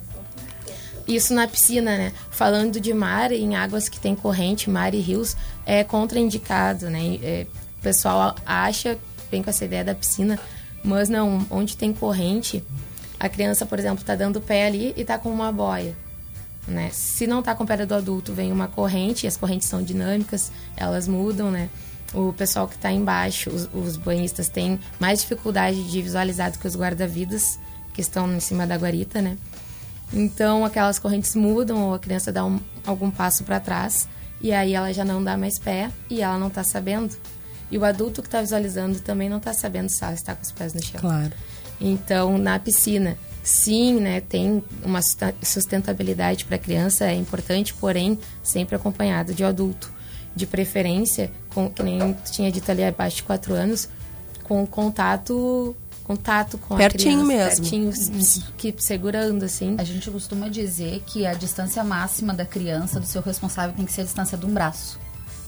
[1.07, 2.11] Isso na piscina, né?
[2.31, 7.17] Falando de mar, em águas que tem corrente, mar e rios, é contraindicado, né?
[7.23, 7.47] É,
[7.79, 8.97] o pessoal acha,
[9.31, 10.37] vem com essa ideia da piscina,
[10.83, 12.61] mas não, onde tem corrente,
[13.19, 15.95] a criança, por exemplo, tá dando pé ali e tá com uma boia
[16.67, 16.89] né?
[16.91, 20.51] Se não tá com pedra do adulto, vem uma corrente, e as correntes são dinâmicas,
[20.75, 21.69] elas mudam, né?
[22.13, 26.67] O pessoal que está embaixo, os, os banhistas, têm mais dificuldade de visualizar do que
[26.67, 27.59] os guarda-vidas,
[27.93, 29.37] que estão em cima da guarita, né?
[30.13, 34.07] Então, aquelas correntes mudam, ou a criança dá um- algum passo para trás,
[34.39, 37.13] e aí ela já não dá mais pé, e ela não tá sabendo.
[37.69, 40.51] E o adulto que está visualizando também não tá sabendo se ela está com os
[40.53, 41.01] pés no chão.
[41.01, 41.33] Claro.
[41.81, 44.99] Então, na piscina, sim, né, tem uma
[45.41, 49.89] sustentabilidade para a criança, é importante, porém, sempre acompanhado de adulto.
[50.35, 53.89] De preferência, com, que nem tinha dito ali abaixo de 4 anos,
[54.43, 57.61] com contato contato com Pertinho a criança.
[57.61, 57.93] mesmo.
[57.93, 59.75] Pertinho, que segurando, assim.
[59.77, 63.91] A gente costuma dizer que a distância máxima da criança, do seu responsável, tem que
[63.91, 64.99] ser a distância de um braço.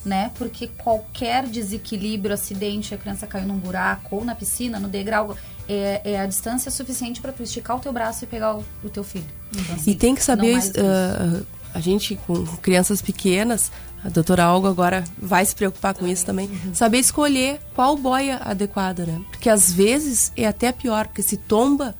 [0.06, 0.32] Né?
[0.36, 5.36] Porque qualquer desequilíbrio, acidente, a criança caiu num buraco ou na piscina, no degrau,
[5.68, 8.90] é, é a distância suficiente para tu esticar o teu braço e pegar o, o
[8.90, 9.26] teu filho.
[9.54, 13.72] Então, assim, E tem que saber, ah, a gente com crianças pequenas,
[14.04, 19.06] a doutora Alga agora vai se preocupar com isso também, saber escolher qual boia adequada,
[19.06, 19.22] né?
[19.30, 21.94] Porque às vezes é até pior, porque se tomba,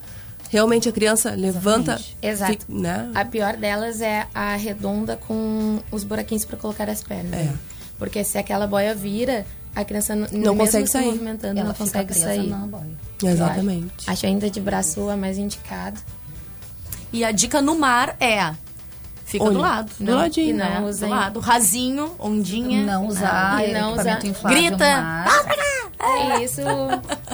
[0.48, 2.52] realmente a criança levanta, Exato.
[2.52, 3.10] fica, né?
[3.14, 7.34] A pior delas é a redonda com os buraquinhos para colocar as pernas.
[7.34, 7.52] É.
[8.00, 11.04] Porque se aquela boia vira, a criança Não mesmo consegue se sair.
[11.06, 12.48] movimentando, Ela não fica consegue presa sair.
[12.48, 12.90] na boia.
[13.22, 14.06] Exatamente.
[14.08, 16.00] Eu Acho ainda de braço a mais indicado.
[17.12, 18.52] E a dica no mar é.
[19.24, 19.92] Fica Olha, do lado.
[20.00, 20.48] do ladinho.
[20.50, 20.80] E não né?
[20.80, 21.38] usem- Do lado.
[21.40, 22.84] Rasinho, ondinha.
[22.84, 24.96] Não usar E não equipamento usar- Grita.
[24.96, 25.26] no mar.
[26.00, 26.60] É isso.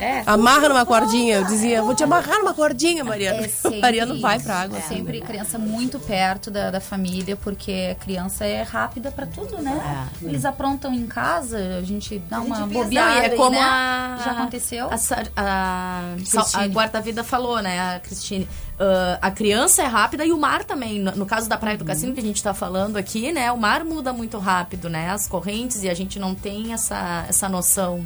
[0.01, 0.23] É.
[0.27, 3.45] Amarra numa cordinha, eu dizia, vou te amarrar numa cordinha, Mariana.
[3.45, 4.77] É sempre vai pra água.
[4.77, 5.27] É assim, sempre né?
[5.27, 10.09] criança muito perto da, da família, porque a criança é rápida pra tudo, né?
[10.21, 13.27] Eles aprontam em casa, a gente dá uma Não, bobeada.
[13.27, 13.61] é como né?
[13.61, 14.19] a...
[14.25, 14.89] Já aconteceu?
[14.91, 14.97] A,
[15.37, 16.65] a, Cristine.
[16.65, 18.49] a guarda-vida falou, né, a Cristine.
[18.79, 20.99] Ah, a criança é rápida e o mar também.
[21.01, 23.57] No, no caso da Praia do Cassino, que a gente tá falando aqui, né, o
[23.57, 25.11] mar muda muito rápido, né?
[25.11, 28.05] As correntes e a gente não tem essa, essa noção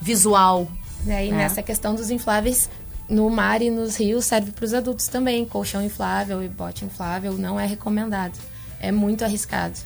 [0.00, 0.68] visual
[1.04, 1.26] Né?
[1.26, 1.32] E É.
[1.32, 2.68] nessa questão dos infláveis,
[3.08, 5.44] no mar e nos rios serve para os adultos também.
[5.46, 8.38] Colchão inflável e bote inflável não é recomendado.
[8.78, 9.78] É muito arriscado.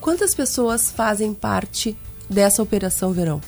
[0.00, 1.96] Quantas pessoas fazem parte
[2.28, 3.40] dessa operação verão?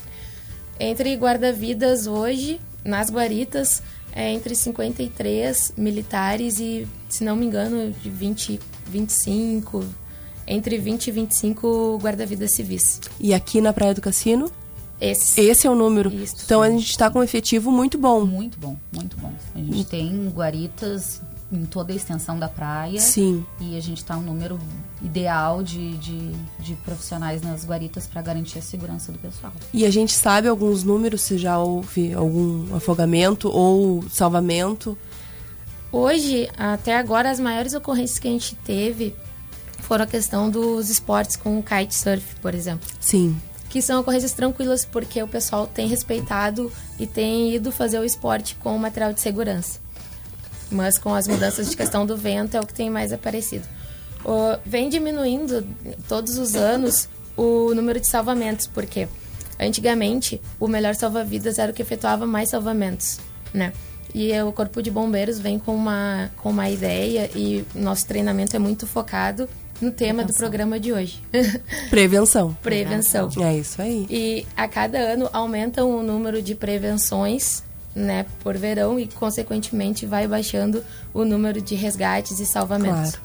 [0.81, 8.09] Entre guarda-vidas hoje, nas guaritas, é entre 53 militares e, se não me engano, de
[8.11, 9.85] 20, 25,
[10.47, 13.01] entre 20 e 25 guarda-vidas civis.
[13.21, 14.51] E aqui na Praia do Cassino?
[15.11, 15.41] Esse.
[15.41, 16.13] Esse é o número.
[16.13, 16.37] Isso.
[16.45, 18.25] Então a gente está com um efetivo muito bom.
[18.25, 19.33] Muito bom, muito bom.
[19.55, 21.21] A gente tem guaritas
[21.53, 23.01] em toda a extensão da praia.
[23.01, 23.45] Sim.
[23.61, 24.59] E a gente está um número
[25.03, 29.53] ideal de, de, de profissionais nas guaritas para garantir a segurança do pessoal.
[29.73, 34.97] E a gente sabe alguns números, se já houve algum afogamento ou salvamento.
[35.93, 39.15] Hoje, até agora, as maiores ocorrências que a gente teve
[39.79, 42.89] foram a questão dos esportes com o kitesurf, por exemplo.
[42.99, 43.37] Sim.
[43.75, 48.55] Que são ocorrências tranquilas, porque o pessoal tem respeitado e tem ido fazer o esporte
[48.63, 49.81] com o material de segurança.
[50.71, 53.65] Mas com as mudanças de questão do vento é o que tem mais aparecido.
[54.25, 55.67] O- vem diminuindo
[56.09, 59.09] todos os anos o número de salvamentos, porque
[59.59, 63.19] antigamente o melhor salva-vidas era o que efetuava mais salvamentos,
[63.53, 63.73] né?
[64.15, 68.59] E o Corpo de Bombeiros vem com uma, com uma ideia e nosso treinamento é
[68.61, 69.49] muito focado
[69.81, 71.23] no tema do programa de hoje.
[71.91, 72.57] Prevenção.
[72.63, 73.29] Prevenção.
[73.41, 74.07] É isso aí.
[74.09, 77.63] E a cada ano aumenta o número de prevenções,
[77.95, 83.19] né, por verão e consequentemente vai baixando o número de resgates e salvamentos.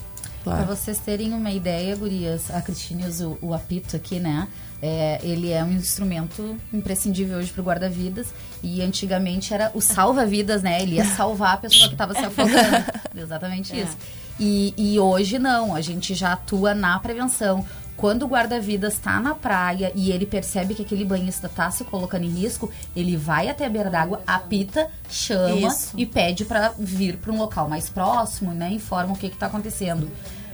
[0.43, 4.47] Para vocês terem uma ideia, gurias, a Cristina usa o, o apito aqui, né?
[4.81, 8.27] É, ele é um instrumento imprescindível hoje para o guarda-vidas
[8.63, 10.81] e antigamente era o salva-vidas, né?
[10.81, 12.85] Ele ia salvar a pessoa que estava se afogando.
[13.15, 13.97] Exatamente isso.
[14.39, 17.65] E, e hoje não, a gente já atua na prevenção.
[17.97, 22.23] Quando o guarda-vidas está na praia e ele percebe que aquele banhista está se colocando
[22.23, 25.93] em risco, ele vai até a beira d'água, apita, chama Isso.
[25.97, 28.71] e pede para vir para um local mais próximo, né?
[28.71, 30.09] Informa o que está acontecendo.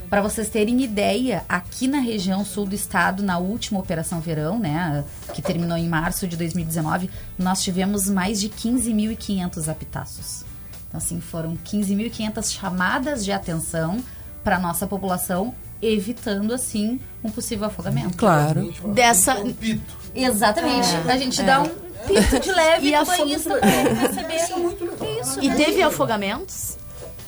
[0.09, 5.03] Para vocês terem ideia, aqui na região sul do estado, na última operação verão, né,
[5.33, 10.54] que terminou em março de 2019, nós tivemos mais de 15.500 apitaços.
[10.95, 14.01] Então, assim, foram 15.500 chamadas de atenção
[14.43, 18.15] para nossa população, evitando, assim, um possível afogamento.
[18.17, 18.73] Claro.
[18.93, 19.35] Dessa.
[20.15, 20.87] Exatamente.
[21.05, 21.11] É.
[21.11, 21.43] A gente É.
[21.43, 21.69] dá um
[22.07, 25.19] pito de leve E a o banhista pra perceber.
[25.21, 25.55] Isso, E né?
[25.55, 26.77] teve afogamentos?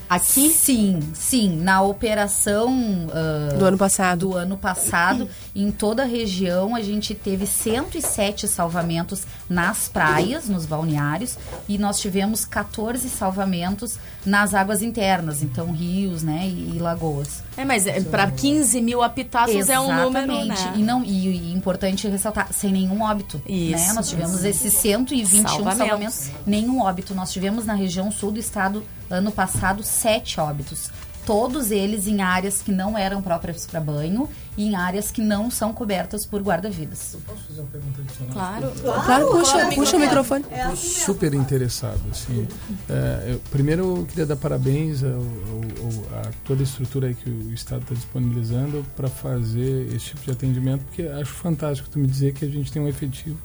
[0.10, 0.50] Aqui?
[0.50, 1.58] Sim, sim.
[1.58, 2.74] Na operação
[3.12, 4.20] ah, Do ano passado.
[4.30, 5.28] do ano passado,
[5.64, 11.38] em toda a região, a gente teve 107 salvamentos nas praias, nos balneários,
[11.68, 17.44] e nós tivemos 14 salvamentos nas águas internas, então rios, né, e, e lagoas.
[17.56, 20.56] É, mas é, para 15 mil apitaços é um número, né?
[20.76, 23.42] E, não, e, e importante ressaltar, sem nenhum óbito.
[23.48, 23.94] Isso, né?
[23.94, 24.48] Nós tivemos isso.
[24.48, 25.78] esses 121 Salvamentos.
[25.78, 27.16] salvamentos, nenhum óbito.
[27.16, 30.92] Nós tivemos na região sul do estado, ano passado, sete óbitos.
[31.28, 35.52] Todos eles em áreas que não eram próprias para banho e em áreas que não
[35.52, 37.18] são cobertas por guarda-vidas.
[37.28, 38.34] Posso fazer uma pergunta adicional?
[38.34, 38.72] Claro.
[39.04, 40.46] Claro, puxa, puxa o microfone.
[40.50, 42.00] Estou super interessado.
[42.10, 42.48] Assim.
[42.90, 47.14] É, eu- primeiro, eu queria dar parabéns ao, ao- ao- a toda a estrutura aí
[47.14, 52.00] que o Estado está disponibilizando para fazer esse tipo de atendimento, porque acho fantástico tu
[52.00, 53.38] me dizer que a gente tem um efetivo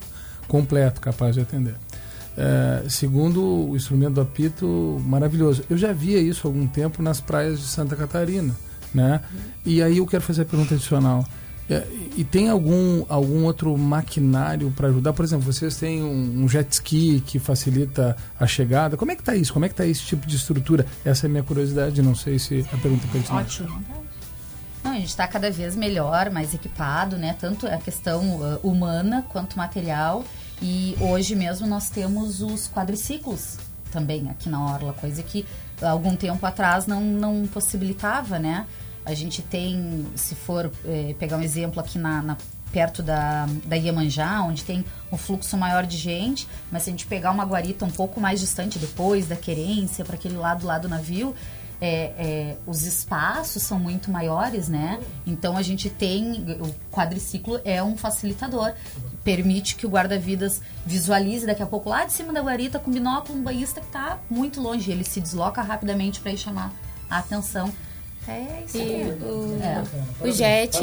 [0.47, 1.75] completo, capaz de atender.
[2.37, 5.65] É, segundo, o instrumento do apito, maravilhoso.
[5.69, 8.55] Eu já via isso há algum tempo nas praias de Santa Catarina,
[8.95, 9.21] né?
[9.65, 11.27] E aí eu quero fazer a pergunta adicional.
[11.71, 15.13] É, e tem algum, algum outro maquinário para ajudar?
[15.13, 18.97] Por exemplo, vocês têm um, um jet ski que facilita a chegada.
[18.97, 19.53] Como é que está isso?
[19.53, 20.87] Como é que está esse tipo de estrutura?
[21.05, 22.03] Essa é a minha curiosidade.
[22.03, 23.63] Não sei se a pergunta é pertinente.
[24.83, 27.37] Não, a gente está cada vez melhor, mais equipado, né?
[27.39, 30.25] Tanto a questão uh, humana quanto material.
[30.63, 33.59] E hoje mesmo nós temos os quadriciclos
[33.91, 35.45] também aqui na Orla, coisa que
[35.83, 38.65] algum tempo atrás não, não possibilitava, né?
[39.05, 42.37] A gente tem, se for eh, pegar um exemplo aqui na, na-
[42.71, 44.83] perto da, da Iemanjá, onde tem
[45.13, 48.41] um fluxo maior de gente, mas se a gente pegar uma guarita um pouco mais
[48.41, 51.35] distante depois da querência, para aquele lado lá do navio,
[51.85, 55.01] é, é, os espaços são muito maiores, né?
[55.27, 56.57] Então a gente tem.
[56.61, 58.73] O quadriciclo é um facilitador.
[59.25, 63.37] Permite que o guarda-vidas visualize daqui a pouco lá de cima da guarita com binóculo
[63.37, 64.93] um banhista que está muito longe.
[64.93, 66.73] Ele se desloca rapidamente para chamar
[67.11, 67.73] a atenção.
[68.29, 69.03] É isso aí.
[69.21, 70.29] o, É.
[70.29, 70.79] o jet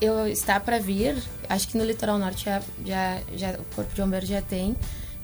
[0.00, 1.16] eu, está para vir,
[1.48, 4.74] acho que no litoral norte já, já, já o Corpo de Bombeiros já tem.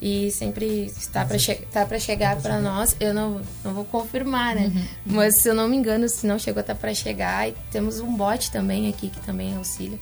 [0.01, 2.95] E sempre está para che tá chegar para nós.
[3.01, 4.71] Eu não, não vou confirmar, né?
[5.07, 7.49] Mas se eu não me engano, se não chegou, tá para chegar.
[7.49, 9.99] E temos um bote também aqui que também auxilia.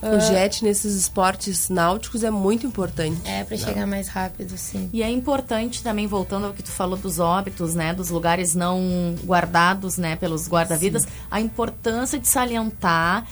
[0.00, 3.20] O jet nesses esportes náuticos é muito importante.
[3.24, 4.88] É, pra chegar mais rápido, sim.
[4.92, 7.92] E é importante também, voltando ao que tu falou dos óbitos, né?
[7.92, 10.14] Dos lugares não guardados, né?
[10.14, 13.26] Pelos guarda-vidas, a importância de salientar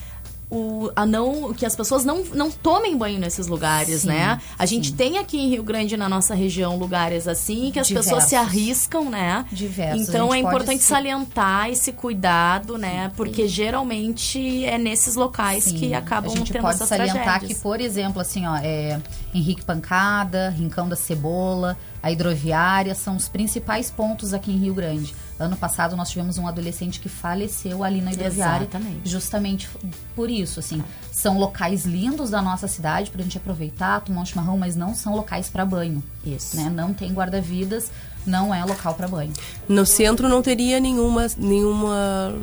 [0.51, 4.41] o, a não, que as pessoas não, não tomem banho nesses lugares, Sim, né?
[4.59, 8.25] A gente tem aqui em Rio Grande, na nossa região, lugares assim que as pessoas
[8.25, 8.49] se Diversos.
[8.55, 9.45] arriscam, né?
[9.51, 10.09] Diversos.
[10.09, 13.11] Então é importante salientar esse cuidado, né?
[13.17, 17.53] Porque geralmente é nesses locais Sim, que acabam a gente tendo pode essas salientar tragédias.
[17.59, 19.01] que, por exemplo, assim, ó, é,
[19.35, 21.77] Henrique Pancada, Rincão da Cebola,
[22.07, 25.13] a hidroviária são os principais pontos aqui em Rio Grande.
[25.41, 29.09] Ano passado nós tivemos um adolescente que faleceu ali na hidroviária, Exatamente.
[29.11, 29.69] justamente
[30.15, 34.57] por isso, assim, são locais lindos da nossa cidade pra gente aproveitar, tomar um chimarrão,
[34.57, 36.01] mas não são locais para banho.
[36.25, 36.57] Isso.
[36.57, 36.71] Né?
[36.73, 37.91] Não tem guarda-vidas,
[38.25, 39.33] não é local para banho.
[39.69, 42.35] No centro não teria nenhuma, nenhuma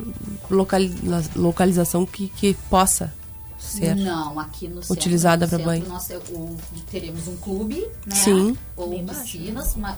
[0.51, 0.93] locali-
[1.37, 3.13] localização que, que possa
[3.63, 3.95] ser.
[3.95, 5.85] Não, aqui no centro, utilizada centro banho.
[5.87, 6.07] Nós
[6.91, 8.15] teremos um clube, né?
[8.15, 8.57] Sim.
[8.75, 9.97] Ou piscinas, uma-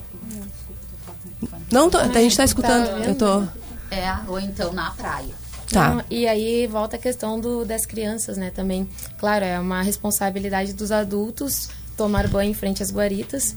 [1.72, 2.88] Não, tô- a gente tá escutando.
[2.88, 3.44] Tá eu tô.
[3.92, 5.34] É, ou então na praia.
[5.72, 5.96] Tá.
[5.96, 8.88] Não, e aí volta a questão do, das crianças, né, também.
[9.18, 13.56] Claro, é uma responsabilidade dos adultos tomar banho em frente às guaritas,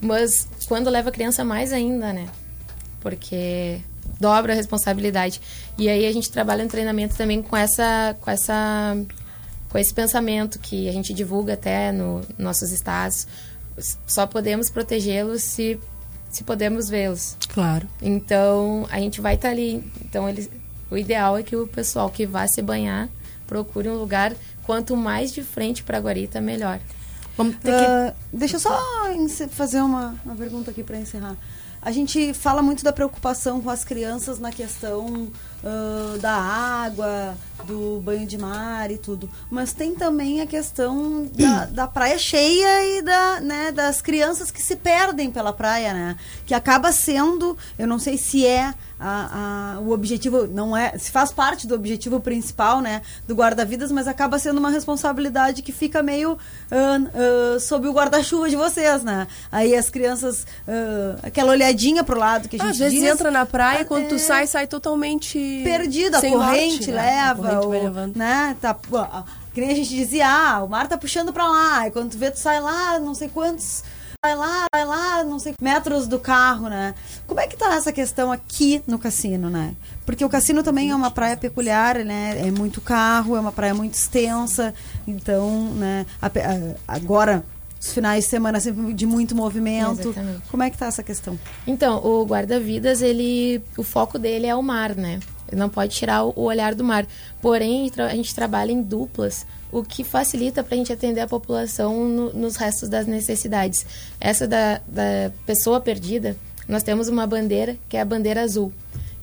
[0.00, 2.28] mas quando leva a criança mais ainda, né?
[3.00, 3.80] Porque
[4.20, 5.40] dobra a responsabilidade.
[5.76, 8.96] E aí a gente trabalha no treinamento também com essa com essa
[9.68, 13.26] com esse pensamento que a gente divulga até no nossos estados.
[14.06, 15.78] Só podemos protegê-los se
[16.30, 17.36] se podemos vê-los.
[17.48, 17.88] Claro.
[18.02, 19.82] Então, a gente vai estar ali.
[20.04, 20.50] Então, eles,
[20.90, 23.08] o ideal é que o pessoal que vá se banhar
[23.46, 26.78] procure um lugar quanto mais de frente para a guarita, melhor.
[27.36, 28.78] Vamos ter Ah, deixa eu só
[29.50, 31.36] fazer uma, uma pergunta aqui para encerrar.
[31.80, 35.28] A gente fala muito da preocupação com as crianças na questão
[35.64, 37.34] ah, da água,
[37.66, 39.28] do banho de mar e tudo.
[39.50, 44.62] Mas tem também a questão da, da praia cheia e da, né, das crianças que
[44.62, 46.16] se perdem pela praia, né?
[46.46, 51.10] Que acaba sendo, eu não sei se é a, a- o objetivo, não é, se
[51.10, 56.02] faz parte do objetivo principal, né, do guarda-vidas, mas acaba sendo uma responsabilidade que fica
[56.02, 56.36] meio
[56.70, 56.98] ah,
[57.56, 59.26] ah, sob o guarda-chuva de vocês, né?
[59.52, 63.30] Aí as crianças, ah, aquela olhadinha pro lado que a gente Às vezes diz, entra
[63.30, 67.00] na praia quando tu é, sai, sai totalmente perdida, a corrente norte, né?
[67.00, 68.16] A leva, corrente vai ou, levando.
[68.16, 68.56] né?
[68.60, 69.24] Tá, ah,
[69.54, 72.18] que nem a gente dizia, ah, o mar tá puxando pra lá, e quando tu
[72.18, 73.82] vê, tu sai lá, não sei quantos,
[74.24, 76.94] vai lá, vai lá, não sei metros do carro, né?
[77.26, 79.74] Como é que tá essa questão aqui no cassino, né?
[80.06, 82.40] Porque o cassino também é uma praia peculiar, né?
[82.46, 84.74] É muito carro, é uma praia muito extensa,
[85.06, 86.06] então, né?
[86.22, 86.30] a-
[86.86, 87.44] Agora,
[87.80, 90.00] os finais de semana sempre de muito movimento.
[90.08, 90.42] Exatamente.
[90.50, 91.38] Como é que tá essa questão?
[91.64, 95.20] Então, o guarda-vidas, ele, o foco dele é o mar, né?
[95.52, 97.06] Não pode tirar o, olhar do mar.
[97.40, 102.04] Porém, a gente trabalha em duplas, o que facilita para a gente atender a população
[102.08, 103.84] no- nos restos das necessidades.
[104.20, 106.36] Essa da, da pessoa perdida,
[106.68, 108.72] nós temos uma bandeira, que é a bandeira azul.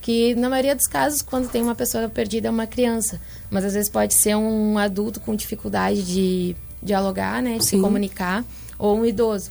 [0.01, 3.19] Que na maioria dos casos, quando tem uma pessoa perdida, é uma criança.
[3.49, 7.57] Mas às vezes pode ser um adulto com dificuldade de dialogar, né?
[7.57, 7.81] De se Sim.
[7.81, 8.45] comunicar,
[8.77, 9.49] ou um idoso.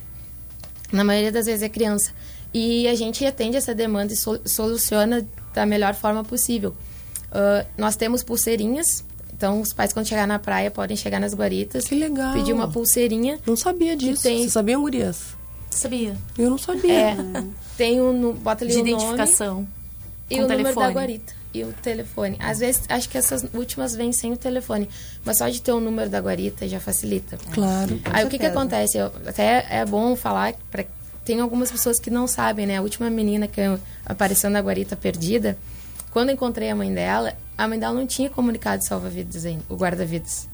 [0.93, 2.13] Na maioria das vezes é criança.
[2.53, 6.75] E a gente atende essa demanda e sol- soluciona da melhor forma possível.
[7.33, 9.05] Ah, nós temos pulseirinhas.
[9.37, 11.85] Então, os pais, quando chegar na praia, podem chegar nas guaritas.
[11.87, 12.33] Que legal.
[12.35, 13.39] Pedir uma pulseirinha.
[13.47, 14.23] Não sabia disso.
[14.23, 15.35] tem- Vocês sabiam, gurias?
[15.71, 16.17] Sabia.
[16.39, 16.93] Eu não sabia.
[16.93, 17.17] É,
[17.77, 19.67] tem um, bota ali De o nome identificação.
[20.31, 20.95] e com o número da telefone.
[20.95, 21.33] guarita.
[21.53, 22.37] E o telefone.
[22.41, 24.89] Às vezes, acho que essas últimas vêm sem o telefone.
[25.25, 27.37] Mas só de ter o número da guarita já facilita.
[27.53, 28.01] Claro.
[28.13, 28.99] Aí o que que acontece?
[28.99, 30.85] Eu- até é bom falar, pra,
[31.25, 32.77] tem algumas pessoas que não sabem, né?
[32.77, 33.61] A última menina que
[34.05, 35.57] apareceu na guarita perdida,
[36.13, 40.49] quando encontrei a mãe dela, a mãe dela não tinha comunicado salva-vidas ainda, o guarda-vidas.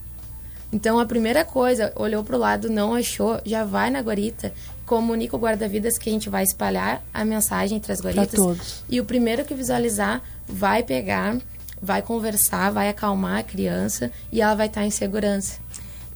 [0.73, 4.53] Então a primeira coisa, olhou pro lado, não achou, já vai na guarita,
[4.87, 8.35] comunica o guarda-vidas que a gente vai espalhar a mensagem entre as guaritas.
[8.35, 8.85] todos.
[8.89, 11.37] E o primeiro que visualizar vai pegar,
[11.83, 15.59] vai conversar, vai acalmar a criança e ela vai estar em segurança.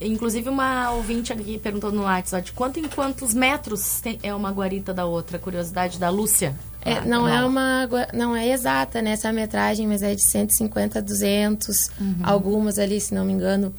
[0.01, 4.51] Inclusive, uma ouvinte aqui perguntou no WhatsApp de quanto em quantos metros tem- é uma
[4.51, 5.38] guarita da outra?
[5.38, 6.55] Curiosidade da Lúcia.
[6.84, 10.99] É, Ah, não, é uma não é exata né, essa metragem, mas é de 150
[10.99, 11.88] a 200.
[12.22, 13.72] Algumas ali, se não me engano,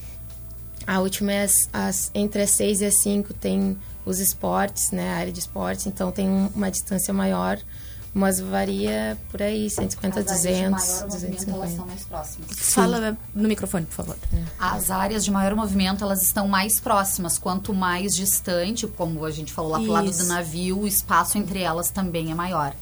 [0.87, 5.09] a última é as, as- entre as 6 e as 5 tem os esportes, né,
[5.13, 7.59] a área de esportes, então tem um- uma distância maior,
[8.15, 11.75] mas varia por aí, 150 a As áreas de 200, maior movimento, elas 250.
[11.75, 12.49] são mais próximas.
[12.57, 14.17] Fala no microfone, por favor.
[14.57, 17.37] As áreas de maior movimento, elas estão mais próximas.
[17.37, 20.19] Quanto mais distante, como a gente falou lá pro lado Isso.
[20.19, 22.73] do navio, o espaço entre elas também é maior.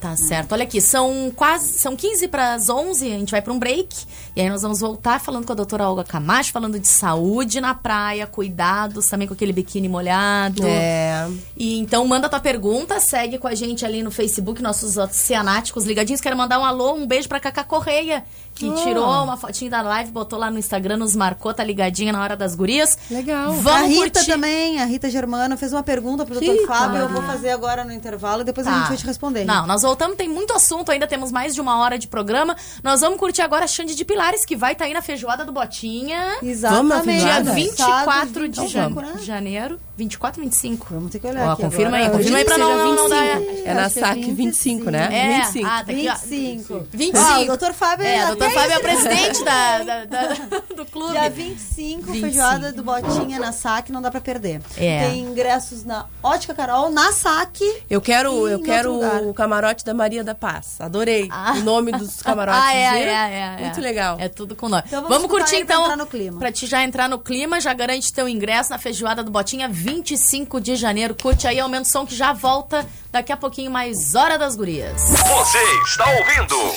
[0.00, 0.52] Tá certo.
[0.52, 4.06] Olha aqui, são quase, são 15 para as 11, a gente vai para um break.
[4.34, 7.74] E aí nós vamos voltar falando com a doutora Olga Camacho, falando de saúde na
[7.74, 10.66] praia, cuidados também com aquele biquíni molhado.
[10.66, 11.28] É.
[11.54, 16.22] E então manda tua pergunta, segue com a gente ali no Facebook, nossos oceanáticos ligadinhos.
[16.22, 18.24] Quero mandar um alô, um beijo pra Cacá Correia,
[18.60, 18.74] que Oh.
[18.74, 22.36] tirou uma fotinha da live, botou lá no Instagram, nos marcou, tá ligadinha na hora
[22.36, 22.98] das gurias.
[23.10, 23.52] Legal.
[23.52, 24.26] a Vamos Rita curtir.
[24.30, 26.42] também, a Rita Germano, fez uma pergunta pro Dr.
[26.50, 26.66] Rita.
[26.66, 26.98] Fábio.
[27.00, 28.78] Eu vou fazer agora no intervalo e depois a Tá.
[28.80, 29.44] gente vai te responder.
[29.46, 32.54] Não, nós voltamos, tem muito assunto ainda, temos mais de uma hora de programa.
[32.84, 35.52] Nós vamos curtir agora a Xande de Pilares, que vai estar aí na feijoada do
[35.52, 36.36] Botinha.
[36.42, 37.18] Exatamente.
[37.20, 39.18] Dia Sábado, 24 de 25, jan- né?
[39.22, 39.80] janeiro.
[39.96, 40.86] 24, 25?
[40.90, 42.04] Vamos ter que olhar Ó, aqui confirma agora.
[42.04, 43.26] aí, confirma aí pra não, não, não dar...
[43.66, 45.08] É na SAC 25, né?
[45.12, 45.66] É, 25.
[45.66, 46.14] ah, tá aqui, ó.
[46.14, 46.86] 25.
[46.90, 47.18] 25.
[47.38, 50.34] Ó, o doutor Fábio É, o Fábio é o presidente da, da- da-
[50.76, 51.12] do clube.
[51.12, 52.20] Dia 25, 25.
[52.20, 54.60] feijoada do Botinha na SAC, não dá pra perder.
[54.76, 55.08] É.
[55.08, 57.60] Tem ingressos na Ótica Carol, na SAC.
[57.88, 58.98] Eu quero, eu quero
[59.28, 60.80] o camarote da Maria da Paz.
[60.80, 61.28] Adorei
[61.58, 62.60] o nome dos camarotes.
[62.62, 63.64] Ah, é, é, é, é.
[63.64, 64.16] Muito legal.
[64.20, 64.82] É tudo com nós.
[64.86, 65.82] Então vamos vamos curtir pra então.
[65.82, 66.38] entrar no clima.
[66.38, 70.60] Pra te já entrar no clima, já garante teu ingresso na feijoada do Botinha, 25
[70.60, 71.14] de janeiro.
[71.20, 75.02] Curte aí, aumenta o som que já volta daqui a pouquinho mais Hora das Gurias.
[75.02, 76.74] Você está ouvindo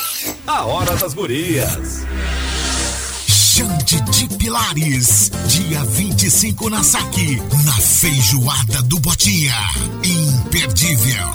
[0.48, 1.53] a Hora das Gurias.
[3.28, 9.54] Xande de Pilares, dia 25 na Saque, na feijoada do Botinha.
[10.04, 11.30] Imperdível.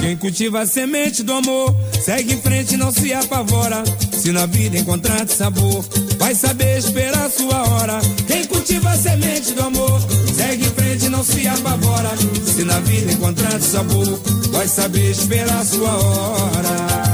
[0.00, 3.84] Quem cultiva a semente do amor, segue em frente, não se apavora.
[4.10, 5.84] Se na vida encontrar sabor,
[6.18, 8.00] vai saber esperar sua hora.
[8.26, 10.00] Quem cultiva a semente do amor,
[10.34, 12.10] segue em frente, não se apavora.
[12.46, 14.18] Se na vida encontrar sabor,
[14.50, 17.12] vai saber esperar sua hora.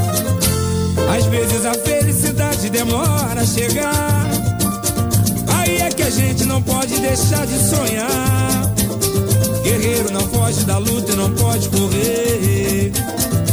[1.17, 1.73] Às vezes a
[2.71, 4.27] demora a chegar.
[5.49, 8.73] Aí é que a gente não pode deixar de sonhar.
[9.63, 12.93] Guerreiro não foge da luta e não pode correr.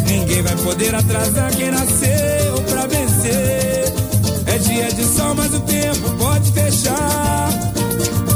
[0.07, 3.93] Ninguém vai poder atrasar quem nasceu pra vencer.
[4.45, 7.49] É dia de sol, mas o tempo pode fechar.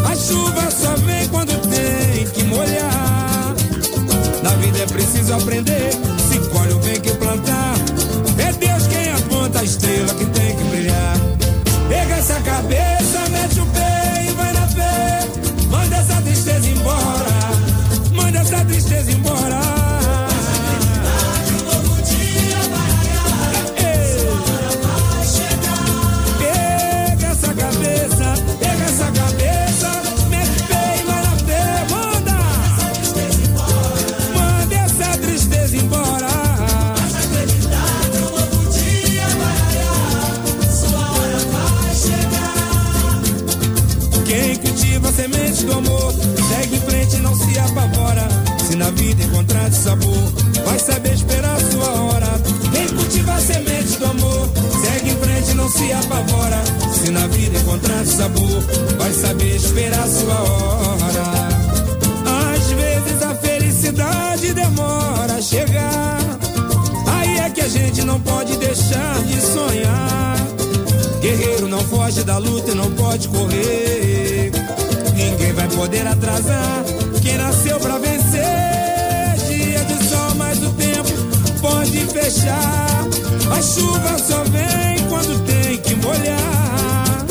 [0.09, 3.55] A chuva só vem quando tem que molhar.
[4.43, 5.91] Na vida é preciso aprender.
[6.30, 7.75] Se colhe o bem que plantar.
[8.38, 10.39] É Deus quem aponta a estrela que tem
[83.60, 87.26] A chuva só vem quando tem que molhar.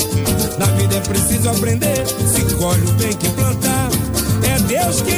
[0.58, 2.06] Na vida é preciso aprender.
[2.06, 3.88] Se colhe o bem que plantar.
[4.42, 5.17] É Deus quem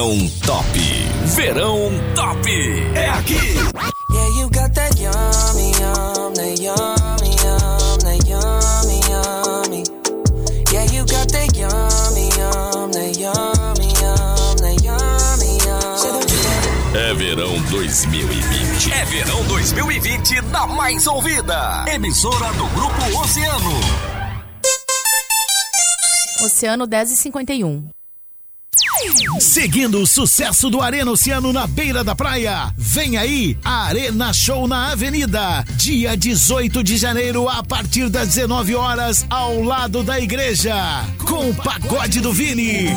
[0.00, 0.78] Verão Top.
[1.26, 2.50] Verão Top.
[2.94, 3.34] É aqui.
[3.34, 9.84] Yeah, you got that yummy, yum, that yummy, yum, that yummy, yummy.
[10.72, 16.96] Yeah, you got that yummy, yum, that yummy, yum, that yummy, yum.
[16.96, 18.92] É verão 2020.
[18.94, 21.84] É verão 2020 na mais ouvida.
[21.92, 23.80] Emissora do Grupo Oceano.
[26.42, 27.99] Oceano 10 e 51.
[29.40, 34.92] Seguindo o sucesso do Arena Oceano na beira da praia, vem aí Arena Show na
[34.92, 40.74] Avenida, dia 18 de janeiro a partir das 19 horas ao lado da igreja,
[41.24, 42.90] com o pagode do Vini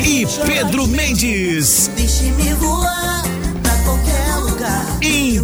[0.00, 1.90] e Pedro Mendes.
[1.94, 3.37] Deixe-me voar.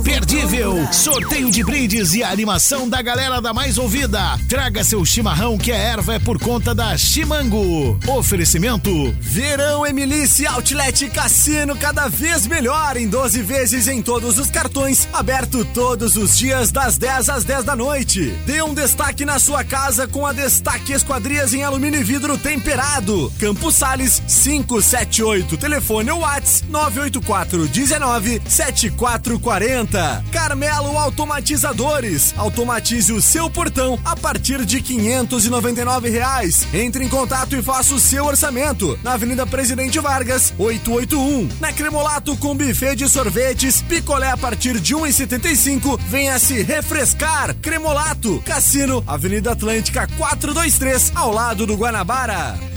[0.04, 4.38] Imperdível, sorteio de brindes e a animação da galera da mais ouvida.
[4.46, 7.98] Traga seu chimarrão que a erva é por conta da Chimango.
[8.06, 15.08] Oferecimento Verão Emilice Outlet Cassino cada vez melhor em 12 vezes em todos os cartões,
[15.10, 18.34] aberto todos os dias das 10 às 10 da noite.
[18.44, 23.32] Dê um destaque na sua casa com a Destaque Esquadrias em alumínio e vidro temperado.
[23.38, 29.93] Campos Sales 578, telefone ou Whats 984 19 7440.
[30.32, 36.66] Carmelo Automatizadores, automatize o seu portão a partir de 599 reais.
[36.74, 41.48] Entre em contato e faça o seu orçamento na Avenida Presidente Vargas, 881.
[41.60, 45.98] Na Cremolato com buffet de sorvetes, picolé a partir de 1,75.
[46.08, 47.54] Venha se refrescar.
[47.54, 52.73] Cremolato, Cassino, Avenida Atlântica 423, ao lado do Guanabara.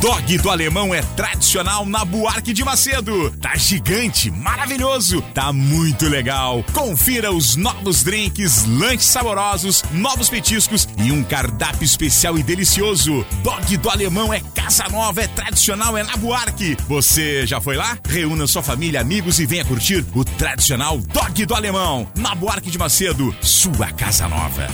[0.00, 3.30] Dog do Alemão é tradicional na Buarque de Macedo.
[3.32, 6.64] Tá gigante, maravilhoso, tá muito legal.
[6.72, 13.26] Confira os novos drinks, lanches saborosos, novos petiscos e um cardápio especial e delicioso.
[13.42, 16.78] Dog do Alemão é casa nova, é tradicional, é na Buarque.
[16.88, 17.98] Você já foi lá?
[18.08, 22.78] Reúna sua família, amigos e venha curtir o tradicional Dog do Alemão na Buarque de
[22.78, 24.66] Macedo, sua casa nova.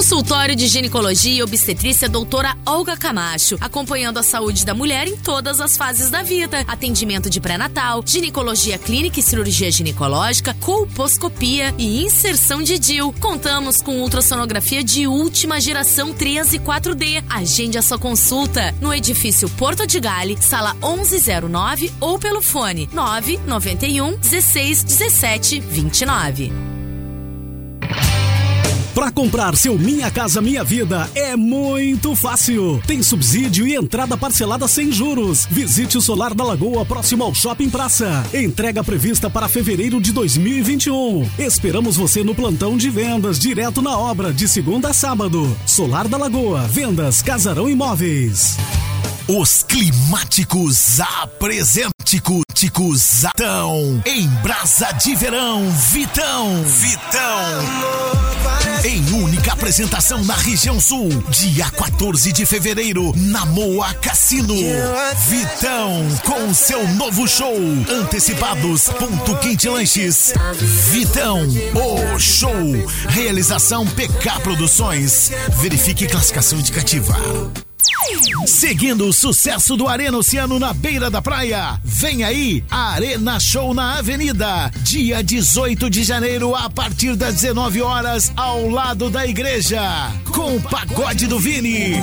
[0.00, 5.60] Consultório de Ginecologia e Obstetrícia Doutora Olga Camacho, acompanhando a saúde da mulher em todas
[5.60, 6.64] as fases da vida.
[6.66, 13.12] Atendimento de pré-natal, ginecologia clínica e cirurgia ginecológica, colposcopia e inserção de DIL.
[13.20, 17.22] Contamos com ultrassonografia de última geração 3 e 4D.
[17.28, 24.16] Agende a sua consulta no edifício Porto de Gale, sala 1109 ou pelo fone 991
[24.16, 26.79] 16 17 29.
[29.00, 32.82] Para comprar seu Minha Casa Minha Vida é muito fácil.
[32.86, 35.46] Tem subsídio e entrada parcelada sem juros.
[35.50, 38.22] Visite o Solar da Lagoa próximo ao Shopping Praça.
[38.34, 41.26] Entrega prevista para fevereiro de 2021.
[41.38, 45.56] Esperamos você no plantão de vendas direto na obra de segunda a sábado.
[45.64, 48.58] Solar da Lagoa, vendas Casarão Imóveis.
[49.26, 51.90] Os climáticos apresentam
[53.26, 58.29] Atão em Brasa de Verão Vitão Vitão
[58.84, 64.54] em única apresentação na região sul dia 14 de fevereiro na Moa Cassino.
[65.28, 67.54] Vitão com seu novo show
[67.90, 70.32] antecipados ponto quente lanches.
[70.90, 72.50] Vitão o show.
[73.08, 75.30] Realização PK Produções.
[75.60, 77.16] Verifique classificação indicativa
[78.46, 83.72] Seguindo o sucesso do Arena Oceano na beira da praia, vem aí a Arena Show
[83.74, 89.82] na Avenida, dia 18 de janeiro a partir das 19 horas ao lado da igreja,
[90.32, 92.00] com o pagode do Vini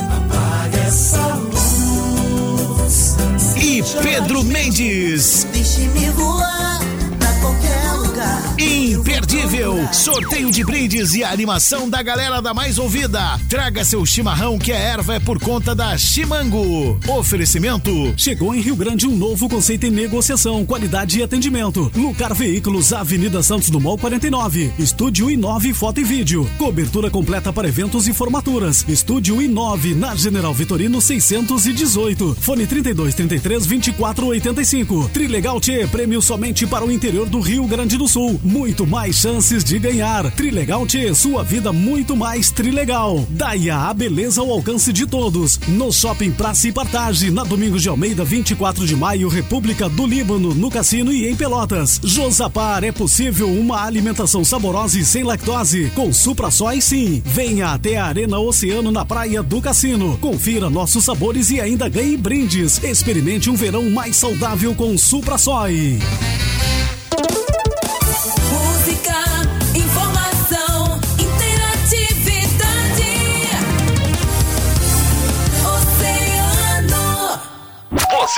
[3.60, 5.46] e Pedro Mendes.
[5.52, 6.80] Deixe-me voar
[7.18, 8.54] pra qualquer lugar.
[8.98, 13.38] Imperdível, sorteio de brindes e a animação da galera da mais ouvida.
[13.48, 16.98] Traga seu chimarrão que a erva é por conta da Chimango.
[17.06, 17.90] Oferecimento.
[18.16, 21.92] Chegou em Rio Grande um novo conceito em negociação, qualidade e atendimento.
[21.94, 24.72] Lucar Veículos, Avenida Santos Dumont 49.
[24.80, 26.50] Estúdio i9 Foto e Vídeo.
[26.58, 28.84] Cobertura completa para eventos e formaturas.
[28.88, 32.36] Estúdio i9 na General Vitorino 618.
[32.40, 35.10] Fone 32 33 24 85.
[35.10, 38.40] Trilegal T, prêmio somente para o interior do Rio Grande do Sul.
[38.42, 40.30] Muito mais chances de ganhar.
[40.32, 43.26] Trilegal T, sua vida muito mais trilegal.
[43.28, 45.60] Daia, a beleza ao alcance de todos.
[45.68, 50.54] No Shopping Praça e Partage, na Domingos de Almeida, 24 de maio, República do Líbano,
[50.54, 52.00] no Cassino e em Pelotas.
[52.02, 55.92] Josapar, é possível uma alimentação saborosa e sem lactose?
[55.94, 57.22] Com Supra Soy, sim.
[57.26, 60.16] Venha até a Arena Oceano na Praia do Cassino.
[60.18, 62.82] Confira nossos sabores e ainda ganhe brindes.
[62.82, 65.98] Experimente um verão mais saudável com Supra Soy.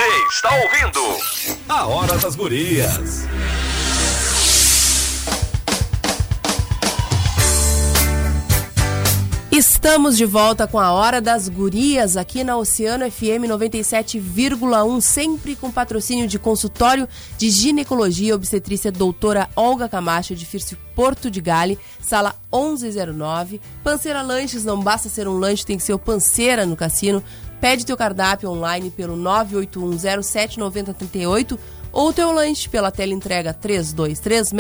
[0.00, 3.26] Você está ouvindo A Hora das Gurias.
[9.52, 15.70] Estamos de volta com a Hora das Gurias aqui na Oceano FM 97,1, sempre com
[15.70, 23.60] patrocínio de consultório de ginecologia obstetrícia doutora Olga Camacho, edifício Porto de Gale, sala 1109.
[23.84, 27.22] Panceira Lanches, não basta ser um lanche, tem que ser o Panceira no cassino.
[27.60, 31.58] Pede teu cardápio online pelo 981079038
[31.92, 34.52] ou teu lanche pela tela entrega 3236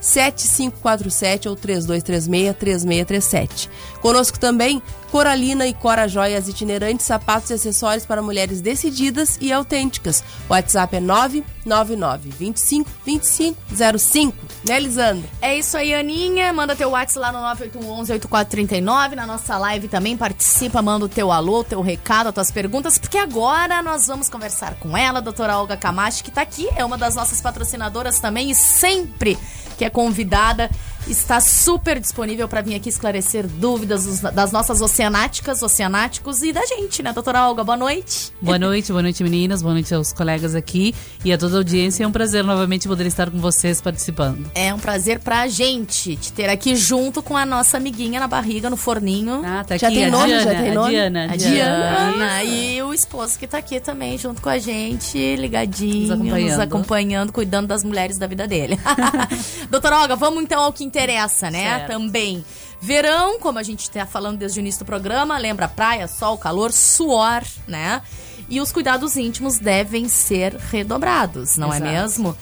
[0.00, 3.70] 7547 ou 3236 3637.
[4.00, 10.22] Conosco também Coralina e Cora Joias itinerantes, sapatos e acessórios para mulheres decididas e autênticas.
[10.48, 13.58] O WhatsApp é 999 25 25
[13.98, 14.36] 05.
[14.68, 15.28] Né, Lisandro?
[15.40, 16.52] É isso aí, Aninha.
[16.52, 19.14] Manda teu WhatsApp lá no 981-8439.
[19.14, 23.18] Na nossa live também participa, manda o teu alô, teu recado, as tuas perguntas, porque
[23.18, 26.98] agora nós vamos conversar com ela, a doutora Olga Camacho, que tá aqui, é uma
[26.98, 29.38] das nossas patrocinadoras também e sempre
[29.78, 30.68] que é convidada
[31.06, 36.64] está super disponível para vir aqui esclarecer dúvidas dos- das nossas oceanáticas, oceanáticos e da
[36.66, 37.64] gente, né, doutora Olga?
[37.64, 38.32] Boa noite.
[38.42, 40.94] Boa noite, boa noite meninas, boa noite aos colegas aqui
[41.24, 42.04] e a toda a audiência.
[42.04, 44.50] É um prazer novamente poder estar com vocês participando.
[44.54, 48.68] É um prazer pra gente te ter aqui junto com a nossa amiguinha na barriga,
[48.68, 49.42] no forninho.
[49.44, 50.28] Ah, tá Já aqui, tem a nome?
[50.30, 50.90] Já Diana, tem a nome?
[50.90, 52.12] Diana, A Diana.
[52.12, 52.44] Diana.
[52.44, 56.60] E o esposo que tá aqui também junto com a gente, ligadinho, Nos nos acompanhando.
[56.62, 58.78] acompanhando, cuidando das mulheres da vida dele.
[59.70, 61.78] Doutora Olga, vamos então ao que interessa, né?
[61.78, 61.92] Certo.
[61.92, 62.44] Também.
[62.80, 66.72] Verão, como a gente tá falando desde o início do programa, lembra praia, sol, calor,
[66.72, 68.02] suor, né?
[68.48, 71.84] E os cuidados íntimos devem ser redobrados, não Exato.
[71.84, 72.36] é mesmo?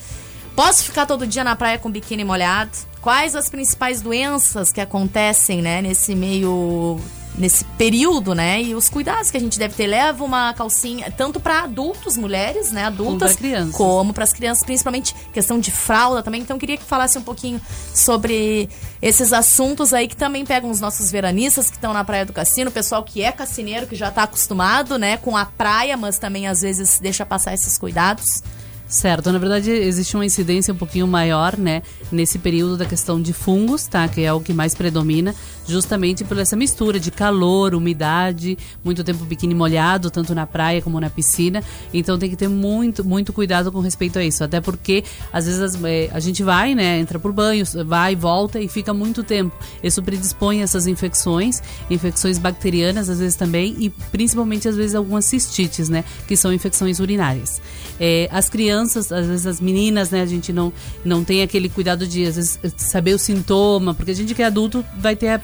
[0.54, 2.70] Posso ficar todo dia na praia com biquíni molhado?
[3.00, 7.00] Quais as principais doenças que acontecem, né, nesse meio
[7.38, 8.62] nesse período, né?
[8.62, 9.86] E os cuidados que a gente deve ter.
[9.86, 13.36] Leva uma calcinha tanto para adultos, mulheres, né, adultas,
[13.72, 16.40] como para as crianças, principalmente questão de fralda também.
[16.40, 17.60] Então queria que falasse um pouquinho
[17.94, 18.68] sobre
[19.00, 22.70] esses assuntos aí que também pegam os nossos veranistas que estão na praia do cassino,
[22.70, 26.46] o pessoal que é cassineiro, que já tá acostumado, né, com a praia, mas também
[26.46, 28.42] às vezes deixa passar esses cuidados.
[28.88, 31.82] Certo, na verdade existe uma incidência um pouquinho maior, né,
[32.12, 35.34] nesse período da questão de fungos, tá, que é o que mais predomina,
[35.66, 41.00] justamente por essa mistura de calor, umidade, muito tempo biquíni molhado, tanto na praia como
[41.00, 41.62] na piscina.
[41.92, 45.60] Então tem que ter muito, muito cuidado com respeito a isso, até porque às vezes
[45.60, 49.56] as- eh, a gente vai, né, entra por banho, vai volta e fica muito tempo.
[49.82, 55.24] Isso predispõe a essas infecções, infecções bacterianas às vezes também e principalmente às vezes algumas
[55.24, 57.60] cistites, né, que são infecções urinárias.
[57.98, 60.72] É, as crianças, às vezes as meninas, né, a gente não,
[61.04, 64.46] não tem aquele cuidado de às vezes saber o sintoma, porque a gente que é
[64.46, 65.38] adulto vai ter a